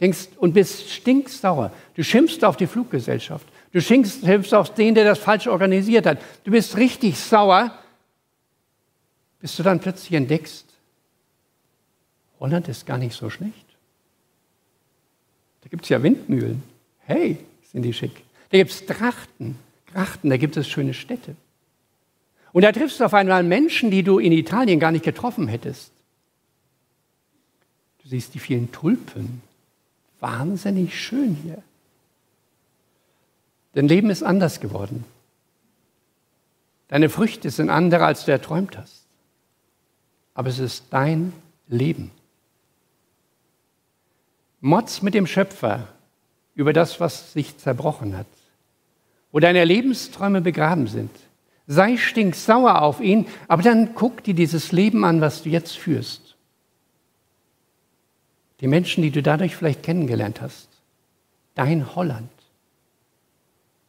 Denkst 0.00 0.28
und 0.36 0.52
bist 0.52 0.90
stinksauer. 0.90 1.72
Du 1.94 2.04
schimpfst 2.04 2.44
auf 2.44 2.58
die 2.58 2.66
Fluggesellschaft. 2.66 3.46
Du 3.72 3.80
schimpfst 3.80 4.52
auf 4.52 4.74
den, 4.74 4.94
der 4.94 5.04
das 5.04 5.18
falsch 5.18 5.46
organisiert 5.46 6.04
hat. 6.04 6.18
Du 6.44 6.50
bist 6.50 6.76
richtig 6.76 7.18
sauer 7.18 7.72
bis 9.40 9.56
du 9.56 9.62
dann 9.62 9.80
plötzlich 9.80 10.12
entdeckst, 10.12 10.66
Holland 12.40 12.68
ist 12.68 12.86
gar 12.86 12.98
nicht 12.98 13.14
so 13.14 13.30
schlecht. 13.30 13.66
Da 15.62 15.68
gibt 15.68 15.84
es 15.84 15.88
ja 15.88 16.02
Windmühlen. 16.02 16.62
Hey, 17.00 17.38
sind 17.72 17.82
die 17.82 17.92
schick. 17.92 18.24
Da 18.50 18.58
gibt 18.58 18.70
es 18.70 18.86
Trachten, 18.86 19.58
Grachten, 19.92 20.30
da 20.30 20.36
gibt 20.36 20.56
es 20.56 20.68
schöne 20.68 20.94
Städte. 20.94 21.34
Und 22.52 22.62
da 22.62 22.72
triffst 22.72 23.00
du 23.00 23.04
auf 23.04 23.14
einmal 23.14 23.42
Menschen, 23.42 23.90
die 23.90 24.02
du 24.02 24.18
in 24.18 24.32
Italien 24.32 24.80
gar 24.80 24.92
nicht 24.92 25.04
getroffen 25.04 25.48
hättest. 25.48 25.90
Du 28.02 28.08
siehst 28.08 28.34
die 28.34 28.38
vielen 28.38 28.72
Tulpen. 28.72 29.42
Wahnsinnig 30.20 30.98
schön 30.98 31.36
hier. 31.42 31.62
Dein 33.74 33.88
Leben 33.88 34.08
ist 34.08 34.22
anders 34.22 34.60
geworden. 34.60 35.04
Deine 36.88 37.10
Früchte 37.10 37.50
sind 37.50 37.68
andere, 37.68 38.06
als 38.06 38.24
du 38.24 38.32
erträumt 38.32 38.78
hast 38.78 39.05
aber 40.36 40.50
es 40.50 40.58
ist 40.58 40.84
dein 40.90 41.32
Leben. 41.66 42.12
Motz 44.60 45.00
mit 45.00 45.14
dem 45.14 45.26
Schöpfer 45.26 45.88
über 46.54 46.72
das, 46.72 47.00
was 47.00 47.32
sich 47.32 47.56
zerbrochen 47.56 48.16
hat, 48.16 48.26
wo 49.32 49.40
deine 49.40 49.64
Lebensträume 49.64 50.42
begraben 50.42 50.86
sind. 50.86 51.10
Sei 51.66 51.96
stinksauer 51.96 52.82
auf 52.82 53.00
ihn, 53.00 53.26
aber 53.48 53.62
dann 53.62 53.94
guck 53.94 54.22
dir 54.22 54.34
dieses 54.34 54.72
Leben 54.72 55.04
an, 55.04 55.20
was 55.20 55.42
du 55.42 55.48
jetzt 55.48 55.78
führst. 55.78 56.36
Die 58.60 58.68
Menschen, 58.68 59.02
die 59.02 59.10
du 59.10 59.22
dadurch 59.22 59.56
vielleicht 59.56 59.82
kennengelernt 59.82 60.40
hast. 60.42 60.68
Dein 61.54 61.96
Holland. 61.96 62.30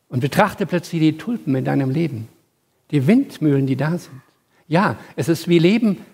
Und 0.07 0.21
betrachte 0.21 0.65
plötzlich 0.65 1.01
die 1.01 1.17
Tulpen 1.17 1.55
in 1.55 1.65
deinem 1.65 1.89
Leben, 1.89 2.29
die 2.91 3.05
Windmühlen, 3.05 3.67
die 3.67 3.75
da 3.75 3.97
sind. 3.97 4.21
Ja, 4.69 4.97
es 5.17 5.27
ist 5.27 5.49
wie 5.49 5.59
Leben 5.59 6.05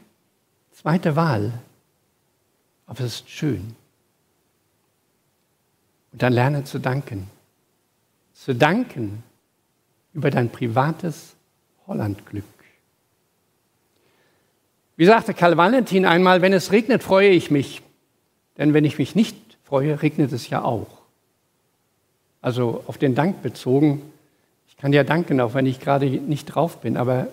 Zweite 0.74 1.16
Wahl. 1.16 1.54
Aber 2.86 3.00
es 3.00 3.22
ist 3.22 3.30
schön. 3.30 3.76
Und 6.12 6.22
dann 6.22 6.34
lerne 6.34 6.64
zu 6.64 6.80
danken. 6.80 7.30
Zu 8.34 8.54
danken 8.54 9.24
über 10.14 10.30
dein 10.30 10.50
privates 10.50 11.36
Hollandglück. 11.88 12.44
Wie 14.96 15.06
sagte 15.06 15.34
Karl 15.34 15.58
Valentin 15.58 16.06
einmal, 16.06 16.42
wenn 16.42 16.54
es 16.54 16.72
regnet, 16.72 17.02
freue 17.02 17.30
ich 17.30 17.50
mich. 17.50 17.82
Denn 18.58 18.74
wenn 18.74 18.86
ich 18.86 18.98
mich 18.98 19.16
nicht 19.16 19.36
freue, 19.64 20.02
regnet 20.02 20.32
es 20.32 20.50
ja 20.50 20.64
auch. 20.64 21.02
Also 22.42 22.84
auf 22.88 22.98
den 22.98 23.16
Dank 23.16 23.42
bezogen. 23.42 24.02
Ich 24.68 24.78
kann 24.78 24.94
ja 24.94 25.04
danken, 25.04 25.40
auch 25.40 25.54
wenn 25.54 25.66
ich 25.66 25.80
gerade 25.80 26.06
nicht 26.06 26.46
drauf 26.46 26.82
bin, 26.82 26.98
aber 26.98 27.28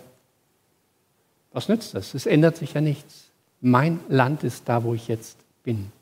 was 1.52 1.68
nützt 1.68 1.94
das? 1.94 2.14
Es 2.14 2.26
ändert 2.26 2.56
sich 2.56 2.74
ja 2.74 2.80
nichts. 2.80 3.29
Mein 3.60 4.00
Land 4.08 4.42
ist 4.42 4.68
da, 4.68 4.84
wo 4.84 4.94
ich 4.94 5.08
jetzt 5.08 5.36
bin. 5.64 5.92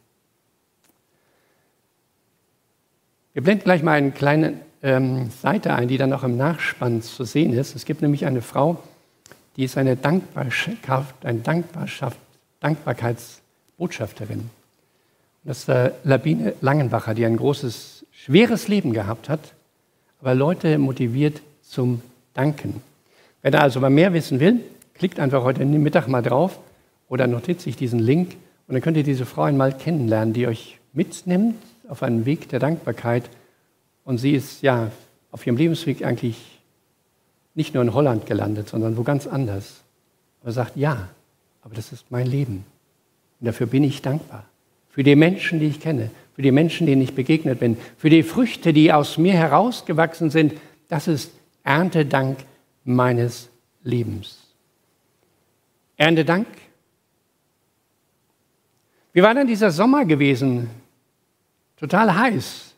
Wir 3.33 3.43
blenden 3.43 3.65
gleich 3.65 3.83
mal 3.83 3.93
eine 3.93 4.13
kleine 4.13 4.55
ähm, 4.83 5.31
Seite 5.31 5.75
ein, 5.75 5.89
die 5.89 5.99
dann 5.99 6.13
auch 6.13 6.23
im 6.23 6.37
Nachspann 6.37 7.03
zu 7.03 7.25
sehen 7.25 7.53
ist. 7.53 7.75
Es 7.75 7.85
gibt 7.85 8.03
nämlich 8.03 8.27
eine 8.27 8.43
Frau, 8.43 8.83
die 9.57 9.65
ist 9.65 9.77
eine, 9.77 9.97
Dankbarschaft, 9.97 11.27
eine 11.27 11.41
Dankbarschaft, 11.41 12.19
Dankbarkeitsbotschafterin. 12.61 14.39
Und 14.39 14.51
das 15.45 15.61
ist 15.61 15.69
äh, 15.69 15.91
Labine 16.05 16.55
Langenbacher, 16.61 17.15
die 17.15 17.27
ein 17.27 17.37
großes, 17.37 18.07
schweres 18.13 18.69
Leben 18.69 18.93
gehabt 18.93 19.29
hat, 19.29 19.55
aber 20.21 20.35
Leute 20.35 20.79
motiviert 20.79 21.43
zum 21.63 22.03
Danken. 22.35 22.83
Wer 23.43 23.51
da 23.51 23.59
also 23.59 23.81
mal 23.81 23.91
mehr 23.91 24.13
wissen 24.13 24.39
will, 24.39 24.61
klickt 24.95 25.19
einfach 25.19 25.43
heute 25.43 25.65
Mittag 25.65 26.07
mal 26.07 26.23
drauf 26.23 26.59
oder 27.09 27.27
notiert 27.27 27.61
sich 27.61 27.77
diesen 27.77 27.99
Link 27.99 28.37
und 28.69 28.75
dann 28.75 28.83
könnt 28.83 28.97
ihr 28.99 29.03
diese 29.03 29.25
Frau 29.25 29.43
einmal 29.43 29.73
kennenlernen, 29.73 30.35
die 30.35 30.47
euch 30.47 30.79
mitnimmt 30.93 31.57
auf 31.89 32.03
einen 32.03 32.27
Weg 32.27 32.51
der 32.51 32.59
Dankbarkeit. 32.59 33.31
Und 34.05 34.19
sie 34.19 34.33
ist 34.33 34.63
ja 34.63 34.91
auf 35.31 35.47
ihrem 35.47 35.57
Lebensweg 35.57 36.05
eigentlich 36.05 36.61
nicht 37.55 37.75
nur 37.75 37.83
in 37.83 37.95
Holland 37.95 38.27
gelandet, 38.27 38.69
sondern 38.69 38.97
wo 38.97 39.03
ganz 39.03 39.27
anders. 39.27 39.83
Und 40.43 40.53
sagt, 40.53 40.77
ja, 40.77 41.09
aber 41.63 41.75
das 41.75 41.93
ist 41.93 42.11
mein 42.11 42.27
Leben. 42.27 42.65
Und 43.41 43.47
dafür 43.47 43.67
bin 43.67 43.85
ich 43.85 44.03
dankbar. 44.03 44.45
Für 44.91 45.03
die 45.03 45.17
Menschen, 45.17 45.61
die 45.61 45.67
ich 45.67 45.81
kenne, 45.81 46.11
für 46.35 46.43
die 46.43 46.53
Menschen, 46.53 46.87
denen 46.87 47.03
ich 47.03 47.15
begegnet 47.15 47.61
bin, 47.61 47.77
für 47.97 48.11
die 48.11 48.23
Früchte, 48.23 48.73
die 48.73 48.93
aus 48.93 49.19
mir 49.19 49.33
herausgewachsen 49.33 50.31
sind. 50.31 50.55
Das 50.89 51.09
ist 51.09 51.33
Erntedank 51.65 52.39
meines 52.85 53.49
Lebens. 53.83 54.39
Erntedank 55.97 56.47
Wie 59.19 59.23
war 59.25 59.35
denn 59.35 59.49
dieser 59.49 59.73
Sommer 59.73 60.05
gewesen? 60.05 60.71
Total 61.77 62.15
heiß. 62.15 62.73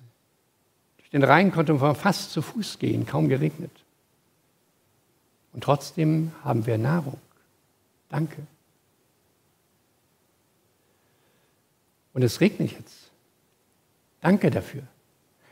Durch 0.96 1.10
den 1.10 1.22
Rhein 1.22 1.52
konnte 1.52 1.74
man 1.74 1.94
fast 1.94 2.32
zu 2.32 2.40
Fuß 2.40 2.78
gehen, 2.78 3.04
kaum 3.04 3.28
geregnet. 3.28 3.70
Und 5.52 5.62
trotzdem 5.62 6.32
haben 6.42 6.64
wir 6.64 6.78
Nahrung. 6.78 7.18
Danke. 8.08 8.38
Und 12.14 12.22
es 12.22 12.40
regnet 12.40 12.72
jetzt. 12.72 13.10
Danke 14.22 14.50
dafür. 14.50 14.84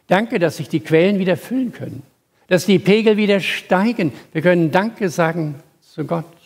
Danke, 0.06 0.38
dass 0.38 0.56
sich 0.56 0.70
die 0.70 0.80
Quellen 0.80 1.18
wieder 1.18 1.36
füllen 1.36 1.72
können, 1.72 2.02
dass 2.46 2.64
die 2.64 2.78
Pegel 2.78 3.18
wieder 3.18 3.40
steigen. 3.40 4.10
Wir 4.32 4.40
können 4.40 4.70
Danke 4.70 5.10
sagen 5.10 5.56
zu 5.82 6.06
Gott. 6.06 6.37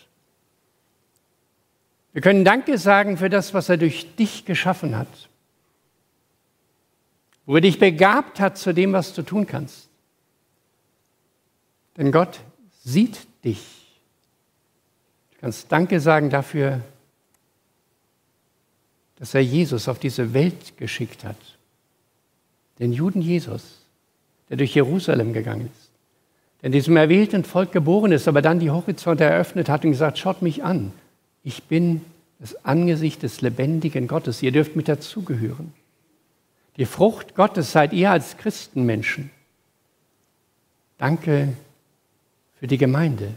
Wir 2.12 2.20
können 2.20 2.44
Danke 2.44 2.76
sagen 2.76 3.16
für 3.16 3.30
das, 3.30 3.54
was 3.54 3.68
er 3.68 3.78
durch 3.78 4.14
dich 4.16 4.44
geschaffen 4.44 4.96
hat, 4.96 5.28
wo 7.46 7.56
er 7.56 7.62
dich 7.62 7.78
begabt 7.78 8.38
hat 8.38 8.58
zu 8.58 8.74
dem, 8.74 8.92
was 8.92 9.14
du 9.14 9.22
tun 9.22 9.46
kannst. 9.46 9.88
Denn 11.96 12.12
Gott 12.12 12.40
sieht 12.84 13.26
dich. 13.44 13.62
Du 15.32 15.40
kannst 15.40 15.72
Danke 15.72 16.00
sagen 16.00 16.30
dafür, 16.30 16.80
dass 19.16 19.34
er 19.34 19.40
Jesus 19.40 19.88
auf 19.88 19.98
diese 19.98 20.34
Welt 20.34 20.76
geschickt 20.76 21.24
hat. 21.24 21.36
Den 22.78 22.92
Juden 22.92 23.22
Jesus, 23.22 23.86
der 24.48 24.56
durch 24.56 24.74
Jerusalem 24.74 25.32
gegangen 25.32 25.70
ist, 25.72 25.90
der 26.60 26.66
in 26.66 26.72
diesem 26.72 26.96
erwählten 26.96 27.44
Volk 27.44 27.72
geboren 27.72 28.12
ist, 28.12 28.28
aber 28.28 28.42
dann 28.42 28.58
die 28.58 28.70
Horizonte 28.70 29.24
eröffnet 29.24 29.68
hat 29.68 29.84
und 29.84 29.92
gesagt, 29.92 30.18
schaut 30.18 30.42
mich 30.42 30.64
an, 30.64 30.92
ich 31.44 31.64
bin 31.64 32.02
das 32.38 32.64
Angesicht 32.64 33.22
des 33.22 33.40
lebendigen 33.40 34.08
Gottes, 34.08 34.42
ihr 34.42 34.52
dürft 34.52 34.76
mit 34.76 34.88
dazugehören. 34.88 35.72
Die 36.76 36.86
Frucht 36.86 37.34
Gottes 37.34 37.72
seid 37.72 37.92
ihr 37.92 38.10
als 38.10 38.36
Christenmenschen. 38.36 39.30
Danke 40.98 41.52
für 42.58 42.66
die 42.66 42.78
Gemeinde. 42.78 43.34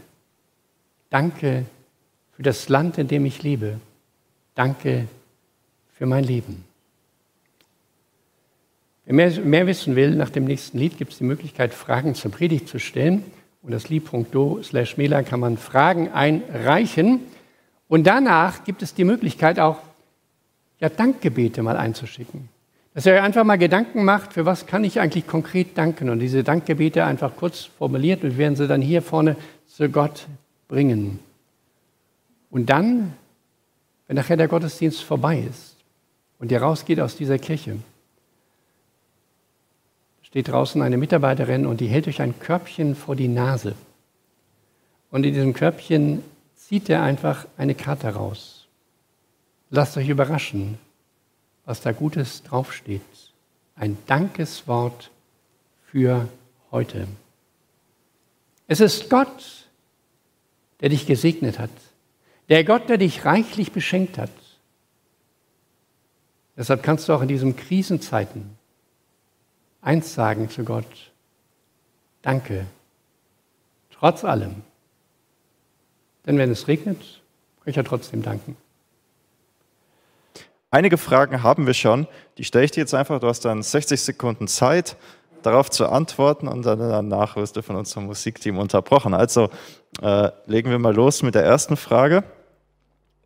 Danke 1.10 1.66
für 2.32 2.42
das 2.42 2.68
Land, 2.68 2.98
in 2.98 3.08
dem 3.08 3.26
ich 3.26 3.42
lebe. 3.42 3.80
Danke 4.54 5.08
für 5.92 6.06
mein 6.06 6.24
Leben. 6.24 6.64
Wer 9.04 9.14
mehr, 9.14 9.40
mehr 9.40 9.66
wissen 9.66 9.94
will, 9.96 10.16
nach 10.16 10.30
dem 10.30 10.44
nächsten 10.44 10.78
Lied 10.78 10.98
gibt 10.98 11.12
es 11.12 11.18
die 11.18 11.24
Möglichkeit, 11.24 11.74
Fragen 11.74 12.14
zur 12.14 12.32
Predigt 12.32 12.68
zu 12.68 12.78
stellen. 12.78 13.24
Und 13.62 13.72
das 13.72 13.88
Lied.do 13.88 14.62
slash 14.62 14.96
Mela 14.96 15.22
kann 15.22 15.40
man 15.40 15.58
Fragen 15.58 16.08
einreichen. 16.10 17.20
Und 17.88 18.06
danach 18.06 18.64
gibt 18.64 18.82
es 18.82 18.94
die 18.94 19.04
Möglichkeit 19.04 19.58
auch, 19.58 19.78
ja, 20.78 20.88
Dankgebete 20.88 21.62
mal 21.62 21.76
einzuschicken. 21.76 22.48
Dass 22.94 23.06
ihr 23.06 23.14
euch 23.14 23.22
einfach 23.22 23.44
mal 23.44 23.56
Gedanken 23.56 24.04
macht, 24.04 24.32
für 24.32 24.46
was 24.46 24.66
kann 24.66 24.82
ich 24.84 25.00
eigentlich 25.00 25.26
konkret 25.26 25.76
danken. 25.76 26.10
Und 26.10 26.18
diese 26.18 26.42
Dankgebete 26.42 27.04
einfach 27.04 27.36
kurz 27.36 27.64
formuliert 27.64 28.24
und 28.24 28.38
werden 28.38 28.56
sie 28.56 28.66
dann 28.66 28.82
hier 28.82 29.02
vorne 29.02 29.36
zu 29.66 29.88
Gott 29.88 30.26
bringen. 30.68 31.18
Und 32.50 32.70
dann, 32.70 33.12
wenn 34.06 34.16
nachher 34.16 34.36
der 34.36 34.48
Gottesdienst 34.48 35.02
vorbei 35.02 35.44
ist 35.48 35.76
und 36.38 36.50
ihr 36.50 36.62
rausgeht 36.62 37.00
aus 37.00 37.16
dieser 37.16 37.38
Kirche, 37.38 37.76
steht 40.22 40.48
draußen 40.48 40.80
eine 40.82 40.96
Mitarbeiterin 40.96 41.66
und 41.66 41.80
die 41.80 41.86
hält 41.86 42.08
euch 42.08 42.20
ein 42.20 42.38
Körbchen 42.38 42.94
vor 42.94 43.16
die 43.16 43.28
Nase. 43.28 43.74
Und 45.10 45.24
in 45.24 45.34
diesem 45.34 45.52
Körbchen 45.54 46.22
zieht 46.66 46.88
er 46.88 47.02
einfach 47.02 47.46
eine 47.56 47.76
Karte 47.76 48.08
raus. 48.08 48.66
Lasst 49.70 49.96
euch 49.96 50.08
überraschen, 50.08 50.78
was 51.64 51.80
da 51.80 51.92
Gutes 51.92 52.42
draufsteht. 52.42 53.02
Ein 53.76 53.96
Dankeswort 54.08 55.12
für 55.84 56.28
heute. 56.72 57.06
Es 58.66 58.80
ist 58.80 59.08
Gott, 59.10 59.68
der 60.80 60.88
dich 60.88 61.06
gesegnet 61.06 61.60
hat. 61.60 61.70
Der 62.48 62.64
Gott, 62.64 62.88
der 62.88 62.98
dich 62.98 63.24
reichlich 63.24 63.70
beschenkt 63.70 64.18
hat. 64.18 64.30
Deshalb 66.56 66.82
kannst 66.82 67.08
du 67.08 67.12
auch 67.12 67.22
in 67.22 67.28
diesen 67.28 67.54
Krisenzeiten 67.54 68.58
eins 69.82 70.14
sagen 70.14 70.50
zu 70.50 70.64
Gott. 70.64 71.12
Danke. 72.22 72.66
Trotz 73.90 74.24
allem. 74.24 74.62
Denn 76.26 76.38
wenn 76.38 76.50
es 76.50 76.68
regnet, 76.68 76.98
kann 76.98 77.70
ich 77.70 77.76
ja 77.76 77.82
trotzdem 77.82 78.22
danken. 78.22 78.56
Einige 80.70 80.98
Fragen 80.98 81.42
haben 81.42 81.66
wir 81.66 81.74
schon. 81.74 82.06
Die 82.38 82.44
stelle 82.44 82.64
ich 82.64 82.72
dir 82.72 82.80
jetzt 82.80 82.94
einfach. 82.94 83.20
Du 83.20 83.28
hast 83.28 83.44
dann 83.44 83.62
60 83.62 84.00
Sekunden 84.00 84.48
Zeit, 84.48 84.96
darauf 85.42 85.70
zu 85.70 85.86
antworten 85.86 86.48
und 86.48 86.66
dann 86.66 86.78
danach 86.78 87.36
wirst 87.36 87.56
du 87.56 87.62
von 87.62 87.76
unserem 87.76 88.06
Musikteam 88.06 88.58
unterbrochen. 88.58 89.14
Also 89.14 89.48
äh, 90.02 90.30
legen 90.46 90.70
wir 90.70 90.78
mal 90.78 90.94
los 90.94 91.22
mit 91.22 91.36
der 91.36 91.44
ersten 91.44 91.76
Frage. 91.76 92.24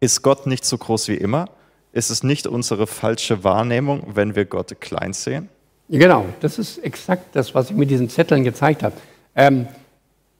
Ist 0.01 0.23
Gott 0.23 0.47
nicht 0.47 0.65
so 0.65 0.77
groß 0.77 1.09
wie 1.09 1.15
immer? 1.15 1.47
Ist 1.93 2.11
es 2.11 2.23
nicht 2.23 2.47
unsere 2.47 2.87
falsche 2.87 3.43
Wahrnehmung, 3.43 4.03
wenn 4.15 4.37
wir 4.37 4.45
Gott 4.45 4.81
klein 4.81 5.13
sehen? 5.13 5.49
Genau, 5.89 6.27
das 6.41 6.59
ist 6.59 6.79
exakt 6.79 7.35
das, 7.35 7.55
was 7.55 7.71
ich 7.71 7.77
mit 7.77 7.91
diesen 7.91 8.09
Zetteln 8.09 8.45
gezeigt 8.45 8.83
habe. 8.83 8.95
Ähm, 9.35 9.67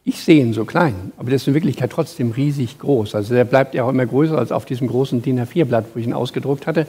ich 0.05 0.23
sehe 0.23 0.41
ihn 0.41 0.53
so 0.53 0.65
klein, 0.65 1.13
aber 1.19 1.27
der 1.27 1.37
ist 1.37 1.47
in 1.47 1.55
Wirklichkeit 1.55 1.91
trotzdem 1.91 2.31
riesig 2.33 2.79
groß. 2.79 3.15
Also 3.15 3.35
der 3.35 3.45
bleibt 3.45 3.75
ja 3.75 3.85
auch 3.85 3.91
immer 3.91 4.07
größer 4.07 4.37
als 4.37 4.51
auf 4.51 4.65
diesem 4.65 4.89
großen 4.89 5.23
DIN 5.23 5.41
A4-Blatt, 5.41 5.87
wo 5.93 6.01
ich 6.01 6.07
ihn 6.07 6.13
ausgedruckt 6.13 6.67
hatte. 6.67 6.87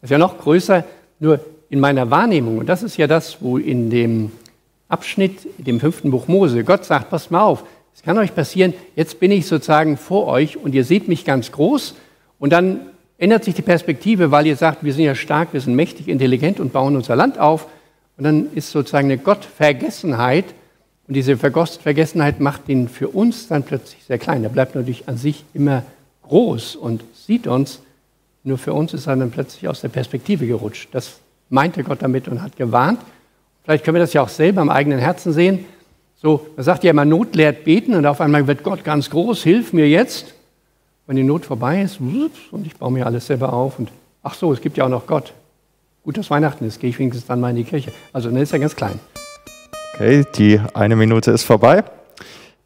Das 0.00 0.04
ist 0.04 0.10
ja 0.10 0.18
noch 0.18 0.38
größer, 0.38 0.84
nur 1.20 1.40
in 1.68 1.80
meiner 1.80 2.10
Wahrnehmung. 2.10 2.58
Und 2.58 2.68
das 2.68 2.82
ist 2.82 2.96
ja 2.96 3.06
das, 3.06 3.38
wo 3.40 3.58
in 3.58 3.90
dem 3.90 4.32
Abschnitt, 4.88 5.46
dem 5.58 5.80
fünften 5.80 6.10
Buch 6.10 6.26
Mose, 6.26 6.64
Gott 6.64 6.84
sagt, 6.84 7.10
passt 7.10 7.30
mal 7.30 7.42
auf, 7.42 7.64
es 7.94 8.02
kann 8.02 8.18
euch 8.18 8.34
passieren, 8.34 8.74
jetzt 8.96 9.20
bin 9.20 9.30
ich 9.30 9.46
sozusagen 9.46 9.96
vor 9.96 10.26
euch 10.26 10.56
und 10.56 10.74
ihr 10.74 10.84
seht 10.84 11.06
mich 11.06 11.24
ganz 11.24 11.52
groß 11.52 11.94
und 12.38 12.52
dann 12.52 12.80
ändert 13.18 13.44
sich 13.44 13.54
die 13.54 13.62
Perspektive, 13.62 14.30
weil 14.30 14.46
ihr 14.46 14.56
sagt, 14.56 14.84
wir 14.84 14.92
sind 14.92 15.04
ja 15.04 15.14
stark, 15.14 15.52
wir 15.52 15.60
sind 15.60 15.74
mächtig, 15.74 16.08
intelligent 16.08 16.60
und 16.60 16.72
bauen 16.72 16.96
unser 16.96 17.16
Land 17.16 17.38
auf. 17.38 17.66
Und 18.16 18.24
dann 18.24 18.48
ist 18.54 18.70
sozusagen 18.70 19.06
eine 19.06 19.18
Gottvergessenheit 19.18 20.44
und 21.06 21.14
diese 21.14 21.36
Vergessenheit 21.36 22.40
macht 22.40 22.68
ihn 22.68 22.88
für 22.88 23.08
uns 23.08 23.48
dann 23.48 23.62
plötzlich 23.62 24.04
sehr 24.04 24.18
klein. 24.18 24.42
Er 24.42 24.50
bleibt 24.50 24.74
natürlich 24.74 25.08
an 25.08 25.18
sich 25.18 25.44
immer 25.52 25.82
groß 26.22 26.76
und 26.76 27.04
sieht 27.14 27.46
uns, 27.46 27.80
nur 28.42 28.58
für 28.58 28.72
uns 28.72 28.94
ist 28.94 29.06
er 29.06 29.16
dann 29.16 29.30
plötzlich 29.30 29.68
aus 29.68 29.80
der 29.82 29.88
Perspektive 29.88 30.46
gerutscht. 30.46 30.88
Das 30.92 31.18
meinte 31.50 31.84
Gott 31.84 32.02
damit 32.02 32.28
und 32.28 32.42
hat 32.42 32.56
gewarnt. 32.56 33.00
Vielleicht 33.64 33.84
können 33.84 33.96
wir 33.96 34.00
das 34.00 34.12
ja 34.12 34.22
auch 34.22 34.28
selber 34.28 34.62
im 34.62 34.70
eigenen 34.70 34.98
Herzen 34.98 35.32
sehen. 35.32 35.64
So, 36.16 36.46
man 36.56 36.64
sagt 36.64 36.84
ja 36.84 36.90
immer, 36.90 37.04
Not 37.04 37.34
lehrt 37.34 37.64
beten 37.64 37.94
und 37.94 38.06
auf 38.06 38.20
einmal 38.20 38.46
wird 38.46 38.62
Gott 38.62 38.84
ganz 38.84 39.10
groß, 39.10 39.42
hilf 39.42 39.72
mir 39.72 39.88
jetzt. 39.88 40.34
Wenn 41.06 41.16
die 41.16 41.22
Not 41.22 41.44
vorbei 41.44 41.82
ist, 41.82 42.00
und 42.00 42.66
ich 42.66 42.76
baue 42.76 42.92
mir 42.92 43.04
alles 43.04 43.26
selber 43.26 43.52
auf 43.52 43.78
und 43.78 43.90
ach 44.22 44.34
so, 44.34 44.52
es 44.52 44.62
gibt 44.62 44.78
ja 44.78 44.84
auch 44.84 44.90
noch 44.90 45.06
Gott. 45.06 45.34
Gut, 46.02 46.16
dass 46.16 46.30
Weihnachten 46.30 46.64
ist, 46.64 46.80
gehe 46.80 46.90
ich 46.90 46.98
wenigstens 46.98 47.26
dann 47.26 47.40
mal 47.40 47.50
in 47.50 47.56
die 47.56 47.64
Kirche. 47.64 47.92
Also 48.12 48.30
dann 48.30 48.40
ist 48.40 48.52
er 48.52 48.58
ganz 48.58 48.74
klein. 48.74 48.98
Okay, 49.94 50.24
die 50.34 50.60
eine 50.74 50.96
Minute 50.96 51.30
ist 51.30 51.44
vorbei. 51.44 51.84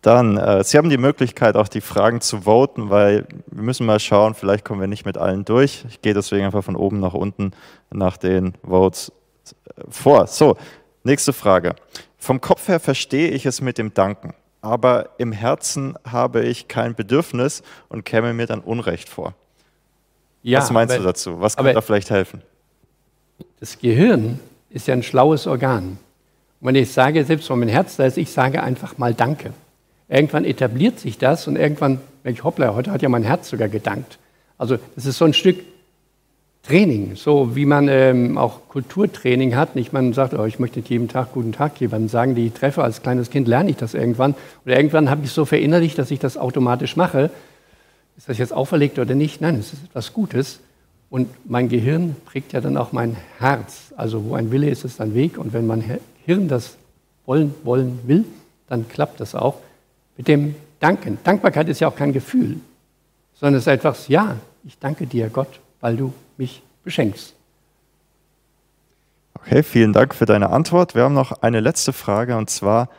Dann, 0.00 0.38
äh, 0.38 0.64
Sie 0.64 0.78
haben 0.78 0.88
die 0.88 0.96
Möglichkeit, 0.96 1.56
auch 1.56 1.68
die 1.68 1.82
Fragen 1.82 2.22
zu 2.22 2.46
voten, 2.46 2.88
weil 2.88 3.26
wir 3.48 3.62
müssen 3.62 3.84
mal 3.84 4.00
schauen, 4.00 4.32
vielleicht 4.32 4.64
kommen 4.64 4.80
wir 4.80 4.88
nicht 4.88 5.04
mit 5.04 5.18
allen 5.18 5.44
durch. 5.44 5.84
Ich 5.90 6.00
gehe 6.00 6.14
deswegen 6.14 6.46
einfach 6.46 6.64
von 6.64 6.74
oben 6.74 7.00
nach 7.00 7.12
unten 7.12 7.50
nach 7.90 8.16
den 8.16 8.54
Votes 8.62 9.12
äh, 9.44 9.82
vor. 9.90 10.26
So, 10.26 10.56
nächste 11.04 11.34
Frage. 11.34 11.74
Vom 12.16 12.40
Kopf 12.40 12.66
her 12.66 12.80
verstehe 12.80 13.28
ich 13.28 13.44
es 13.44 13.60
mit 13.60 13.76
dem 13.76 13.92
Danken, 13.92 14.32
aber 14.62 15.10
im 15.18 15.32
Herzen 15.32 15.98
habe 16.10 16.44
ich 16.44 16.66
kein 16.66 16.94
Bedürfnis 16.94 17.62
und 17.90 18.06
käme 18.06 18.32
mir 18.32 18.46
dann 18.46 18.60
Unrecht 18.60 19.10
vor. 19.10 19.34
Ja, 20.42 20.60
Was 20.60 20.70
meinst 20.70 20.94
aber, 20.94 21.02
du 21.02 21.08
dazu? 21.08 21.40
Was 21.42 21.56
kann 21.58 21.74
da 21.74 21.82
vielleicht 21.82 22.08
helfen? 22.08 22.40
Das 23.60 23.78
Gehirn 23.78 24.40
ist 24.70 24.86
ja 24.86 24.94
ein 24.94 25.02
schlaues 25.02 25.46
Organ. 25.46 25.98
Und 26.60 26.68
wenn 26.68 26.74
ich 26.74 26.92
sage, 26.92 27.24
selbst 27.24 27.48
wenn 27.50 27.60
mein 27.60 27.68
Herz 27.68 27.96
da 27.96 28.04
ist, 28.04 28.18
ich 28.18 28.30
sage 28.30 28.62
einfach 28.62 28.98
mal 28.98 29.14
Danke. 29.14 29.52
Irgendwann 30.08 30.44
etabliert 30.44 30.98
sich 30.98 31.18
das 31.18 31.46
und 31.46 31.56
irgendwann 31.56 32.00
denke 32.24 32.38
ich, 32.38 32.44
hoppla, 32.44 32.74
heute 32.74 32.90
hat 32.90 33.02
ja 33.02 33.08
mein 33.08 33.24
Herz 33.24 33.48
sogar 33.48 33.68
gedankt. 33.68 34.18
Also 34.56 34.78
das 34.96 35.06
ist 35.06 35.18
so 35.18 35.24
ein 35.24 35.34
Stück 35.34 35.58
Training, 36.68 37.16
so 37.16 37.56
wie 37.56 37.64
man 37.64 37.88
ähm, 37.88 38.36
auch 38.36 38.68
Kulturtraining 38.68 39.56
hat. 39.56 39.74
Nicht 39.74 39.92
man 39.92 40.12
sagt, 40.12 40.34
oh, 40.34 40.44
ich 40.44 40.58
möchte 40.58 40.80
jeden 40.80 41.08
Tag 41.08 41.32
guten 41.32 41.52
Tag 41.52 41.80
jemandem 41.80 42.08
sagen, 42.08 42.34
die 42.34 42.48
ich 42.48 42.52
treffe. 42.52 42.82
Als 42.82 43.02
kleines 43.02 43.30
Kind 43.30 43.48
lerne 43.48 43.70
ich 43.70 43.76
das 43.76 43.94
irgendwann. 43.94 44.34
Oder 44.66 44.76
irgendwann 44.76 45.08
habe 45.08 45.24
ich 45.24 45.30
so 45.30 45.46
verinnerlicht, 45.46 45.98
dass 45.98 46.10
ich 46.10 46.18
das 46.18 46.36
automatisch 46.36 46.96
mache. 46.96 47.30
Ist 48.18 48.28
das 48.28 48.36
jetzt 48.36 48.52
auferlegt 48.52 48.98
oder 48.98 49.14
nicht? 49.14 49.40
Nein, 49.40 49.54
es 49.54 49.72
ist 49.72 49.84
etwas 49.84 50.12
Gutes. 50.12 50.60
Und 51.08 51.28
mein 51.48 51.70
Gehirn 51.70 52.16
prägt 52.26 52.52
ja 52.52 52.60
dann 52.60 52.76
auch 52.76 52.92
mein 52.92 53.16
Herz. 53.38 53.94
Also 53.96 54.24
wo 54.24 54.34
ein 54.34 54.50
Wille 54.50 54.68
ist, 54.68 54.84
ist 54.84 55.00
ein 55.00 55.14
Weg. 55.14 55.38
Und 55.38 55.54
wenn 55.54 55.66
mein 55.66 55.80
Hirn 56.28 56.46
das 56.46 56.76
wollen, 57.24 57.54
wollen 57.64 58.00
will, 58.06 58.26
dann 58.66 58.86
klappt 58.86 59.18
das 59.18 59.34
auch. 59.34 59.60
Mit 60.18 60.28
dem 60.28 60.56
Danken. 60.78 61.16
Dankbarkeit 61.24 61.70
ist 61.70 61.80
ja 61.80 61.88
auch 61.88 61.96
kein 61.96 62.12
Gefühl, 62.12 62.60
sondern 63.32 63.54
es 63.54 63.62
ist 63.62 63.68
einfach, 63.68 63.96
ja, 64.08 64.36
ich 64.62 64.78
danke 64.78 65.06
dir, 65.06 65.30
Gott, 65.30 65.58
weil 65.80 65.96
du 65.96 66.12
mich 66.36 66.60
beschenkst. 66.84 67.32
Okay, 69.36 69.62
vielen 69.62 69.94
Dank 69.94 70.14
für 70.14 70.26
deine 70.26 70.50
Antwort. 70.50 70.94
Wir 70.94 71.04
haben 71.04 71.14
noch 71.14 71.40
eine 71.40 71.60
letzte 71.60 71.94
Frage 71.94 72.36
und 72.36 72.50
zwar, 72.50 72.90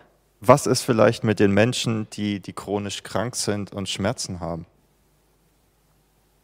was 0.41 0.65
ist 0.65 0.81
vielleicht 0.81 1.23
mit 1.23 1.39
den 1.39 1.51
Menschen, 1.51 2.07
die, 2.13 2.39
die 2.39 2.53
chronisch 2.53 3.03
krank 3.03 3.35
sind 3.35 3.71
und 3.73 3.87
Schmerzen 3.87 4.39
haben? 4.39 4.65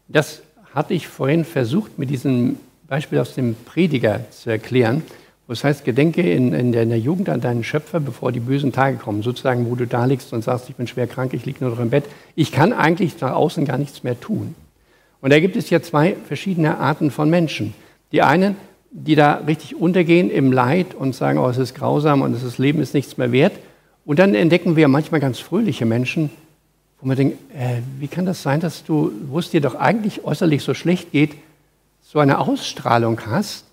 Das 0.07 0.43
hatte 0.75 0.93
ich 0.93 1.07
vorhin 1.07 1.45
versucht, 1.45 1.97
mit 1.97 2.11
diesem 2.11 2.59
Beispiel 2.87 3.17
aus 3.17 3.33
dem 3.33 3.55
Prediger 3.55 4.29
zu 4.29 4.51
erklären. 4.51 5.01
Es 5.47 5.63
heißt, 5.63 5.85
gedenke 5.85 6.21
in, 6.21 6.53
in 6.53 6.71
der 6.71 6.97
Jugend 6.97 7.29
an 7.29 7.39
deinen 7.39 7.63
Schöpfer, 7.63 7.99
bevor 7.99 8.31
die 8.31 8.39
bösen 8.39 8.71
Tage 8.71 8.97
kommen. 8.97 9.21
Sozusagen, 9.21 9.69
wo 9.69 9.75
du 9.75 9.85
da 9.85 10.05
liegst 10.05 10.33
und 10.33 10.43
sagst, 10.43 10.69
ich 10.69 10.75
bin 10.75 10.87
schwer 10.87 11.05
krank, 11.05 11.33
ich 11.33 11.45
liege 11.45 11.63
nur 11.63 11.69
noch 11.69 11.79
im 11.79 11.91
Bett. 11.91 12.05
Ich 12.35 12.51
kann 12.51 12.73
eigentlich 12.73 13.19
nach 13.21 13.33
außen 13.33 13.63
gar 13.65 13.77
nichts 13.77 14.03
mehr 14.03 14.19
tun. 14.19 14.55
Und 15.21 15.31
da 15.31 15.39
gibt 15.39 15.55
es 15.55 15.69
ja 15.69 15.81
zwei 15.81 16.15
verschiedene 16.27 16.79
Arten 16.79 17.11
von 17.11 17.29
Menschen. 17.29 17.75
Die 18.11 18.23
einen, 18.23 18.55
die 18.91 19.15
da 19.15 19.41
richtig 19.47 19.75
untergehen 19.75 20.31
im 20.31 20.51
Leid 20.51 20.95
und 20.95 21.13
sagen, 21.13 21.37
oh, 21.37 21.47
es 21.47 21.57
ist 21.57 21.75
grausam 21.75 22.23
und 22.23 22.33
das 22.33 22.57
Leben 22.57 22.81
ist 22.81 22.95
nichts 22.95 23.17
mehr 23.17 23.31
wert. 23.31 23.53
Und 24.03 24.19
dann 24.19 24.33
entdecken 24.33 24.75
wir 24.75 24.87
manchmal 24.87 25.19
ganz 25.19 25.39
fröhliche 25.39 25.85
Menschen, 25.85 26.31
wo 27.01 27.07
man 27.07 27.17
denkt, 27.17 27.37
äh, 27.53 27.81
wie 27.99 28.07
kann 28.07 28.25
das 28.25 28.41
sein, 28.41 28.61
dass 28.61 28.83
du, 28.83 29.11
wo 29.27 29.37
es 29.39 29.51
dir 29.51 29.61
doch 29.61 29.75
eigentlich 29.75 30.23
äußerlich 30.23 30.63
so 30.63 30.73
schlecht 30.73 31.11
geht, 31.11 31.35
so 32.01 32.19
eine 32.19 32.39
Ausstrahlung 32.39 33.19
hast, 33.25 33.65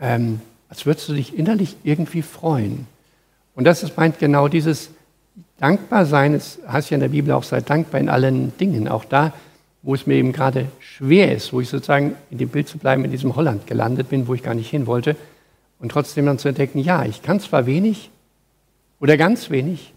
ähm, 0.00 0.40
als 0.74 0.86
würdest 0.86 1.08
du 1.08 1.12
dich 1.12 1.38
innerlich 1.38 1.76
irgendwie 1.84 2.20
freuen. 2.20 2.88
Und 3.54 3.62
das 3.62 3.84
ist 3.84 3.96
meint 3.96 4.18
genau 4.18 4.48
dieses 4.48 4.90
Dankbarsein, 5.58 6.34
es 6.34 6.58
heißt 6.66 6.90
ja 6.90 6.96
in 6.96 7.00
der 7.00 7.10
Bibel 7.10 7.32
auch, 7.32 7.44
sei 7.44 7.60
dankbar 7.60 8.00
in 8.00 8.08
allen 8.08 8.58
Dingen, 8.58 8.88
auch 8.88 9.04
da, 9.04 9.32
wo 9.82 9.94
es 9.94 10.08
mir 10.08 10.16
eben 10.16 10.32
gerade 10.32 10.66
schwer 10.80 11.32
ist, 11.32 11.52
wo 11.52 11.60
ich 11.60 11.68
sozusagen 11.68 12.16
in 12.28 12.38
dem 12.38 12.48
Bild 12.48 12.66
zu 12.66 12.78
bleiben, 12.78 13.04
in 13.04 13.12
diesem 13.12 13.36
Holland 13.36 13.68
gelandet 13.68 14.08
bin, 14.08 14.26
wo 14.26 14.34
ich 14.34 14.42
gar 14.42 14.54
nicht 14.54 14.68
hin 14.68 14.88
wollte, 14.88 15.14
und 15.78 15.92
trotzdem 15.92 16.26
dann 16.26 16.38
zu 16.38 16.48
entdecken, 16.48 16.80
ja, 16.80 17.04
ich 17.04 17.22
kann 17.22 17.38
zwar 17.38 17.66
wenig 17.66 18.10
oder 18.98 19.16
ganz 19.16 19.50
wenig, 19.50 19.94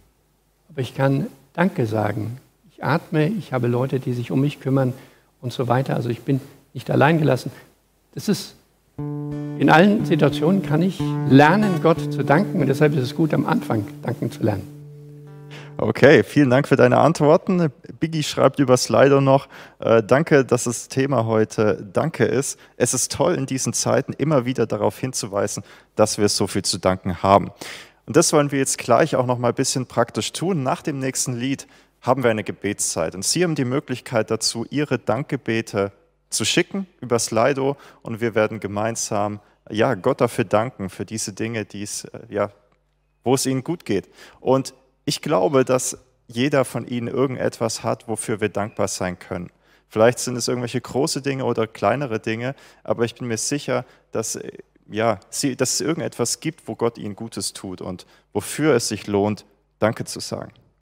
aber 0.69 0.81
ich 0.81 0.93
kann 0.93 1.25
Danke 1.53 1.87
sagen. 1.87 2.37
Ich 2.71 2.83
atme, 2.83 3.29
ich 3.29 3.51
habe 3.51 3.65
Leute, 3.65 3.99
die 3.99 4.13
sich 4.13 4.29
um 4.29 4.41
mich 4.41 4.59
kümmern 4.59 4.93
und 5.41 5.51
so 5.51 5.67
weiter. 5.67 5.95
Also 5.95 6.09
ich 6.09 6.21
bin 6.21 6.39
nicht 6.75 6.91
allein 6.91 7.17
gelassen. 7.17 7.49
Das 8.13 8.29
ist 8.29 8.53
in 9.59 9.69
allen 9.69 10.05
Situationen 10.05 10.61
kann 10.61 10.81
ich 10.81 10.99
lernen, 11.29 11.81
Gott 11.81 12.13
zu 12.13 12.23
danken 12.23 12.61
und 12.61 12.67
deshalb 12.67 12.93
ist 12.95 13.03
es 13.03 13.15
gut, 13.15 13.33
am 13.33 13.45
Anfang 13.45 13.85
danken 14.03 14.31
zu 14.31 14.43
lernen. 14.43 14.75
Okay, 15.77 16.23
vielen 16.23 16.49
Dank 16.49 16.67
für 16.67 16.75
deine 16.75 16.97
Antworten. 16.97 17.71
Biggie 17.99 18.23
schreibt 18.23 18.59
über 18.59 18.77
Slido 18.77 19.21
noch, 19.21 19.47
äh, 19.79 20.01
danke, 20.01 20.43
dass 20.43 20.63
das 20.63 20.87
Thema 20.87 21.25
heute 21.25 21.87
Danke 21.93 22.25
ist. 22.25 22.57
Es 22.77 22.95
ist 22.95 23.11
toll, 23.11 23.35
in 23.35 23.45
diesen 23.45 23.73
Zeiten 23.73 24.13
immer 24.13 24.45
wieder 24.45 24.65
darauf 24.65 24.97
hinzuweisen, 24.97 25.63
dass 25.95 26.17
wir 26.17 26.29
so 26.29 26.47
viel 26.47 26.63
zu 26.63 26.79
danken 26.79 27.21
haben. 27.21 27.51
Und 28.07 28.15
das 28.15 28.33
wollen 28.33 28.51
wir 28.51 28.59
jetzt 28.59 28.79
gleich 28.79 29.15
auch 29.15 29.27
noch 29.27 29.37
mal 29.37 29.49
ein 29.49 29.55
bisschen 29.55 29.85
praktisch 29.85 30.33
tun. 30.33 30.63
Nach 30.63 30.81
dem 30.81 30.97
nächsten 30.97 31.35
Lied 31.35 31.67
haben 32.01 32.23
wir 32.23 32.31
eine 32.31 32.43
Gebetszeit. 32.43 33.13
Und 33.13 33.23
Sie 33.23 33.43
haben 33.43 33.55
die 33.55 33.65
Möglichkeit 33.65 34.31
dazu, 34.31 34.65
Ihre 34.69 34.97
Dankgebete 34.97 35.91
zu 36.29 36.45
schicken 36.45 36.87
über 37.01 37.19
Slido 37.19 37.77
und 38.01 38.21
wir 38.21 38.35
werden 38.35 38.59
gemeinsam 38.59 39.39
ja, 39.69 39.95
Gott 39.95 40.21
dafür 40.21 40.45
danken, 40.45 40.89
für 40.89 41.05
diese 41.05 41.33
Dinge, 41.33 41.65
äh, 41.73 41.87
ja, 42.29 42.51
wo 43.23 43.35
es 43.35 43.45
Ihnen 43.45 43.63
gut 43.63 43.85
geht. 43.85 44.09
Und 44.39 44.73
ich 45.05 45.21
glaube, 45.21 45.65
dass 45.65 45.97
jeder 46.27 46.65
von 46.65 46.87
Ihnen 46.87 47.07
irgendetwas 47.07 47.83
hat, 47.83 48.07
wofür 48.07 48.41
wir 48.41 48.49
dankbar 48.49 48.87
sein 48.87 49.19
können. 49.19 49.49
Vielleicht 49.89 50.19
sind 50.19 50.35
es 50.35 50.47
irgendwelche 50.47 50.81
große 50.81 51.21
Dinge 51.21 51.45
oder 51.45 51.65
kleinere 51.65 52.19
Dinge, 52.19 52.55
aber 52.83 53.05
ich 53.05 53.15
bin 53.15 53.27
mir 53.27 53.37
sicher, 53.37 53.85
dass 54.11 54.35
äh, 54.35 54.51
ja, 54.89 55.19
dass 55.31 55.73
es 55.73 55.81
irgendetwas 55.81 56.39
gibt, 56.39 56.67
wo 56.67 56.75
Gott 56.75 56.97
ihnen 56.97 57.15
Gutes 57.15 57.53
tut 57.53 57.81
und 57.81 58.05
wofür 58.31 58.73
es 58.75 58.87
sich 58.87 59.07
lohnt, 59.07 59.45
Danke 59.79 60.05
zu 60.05 60.19
sagen. 60.19 60.53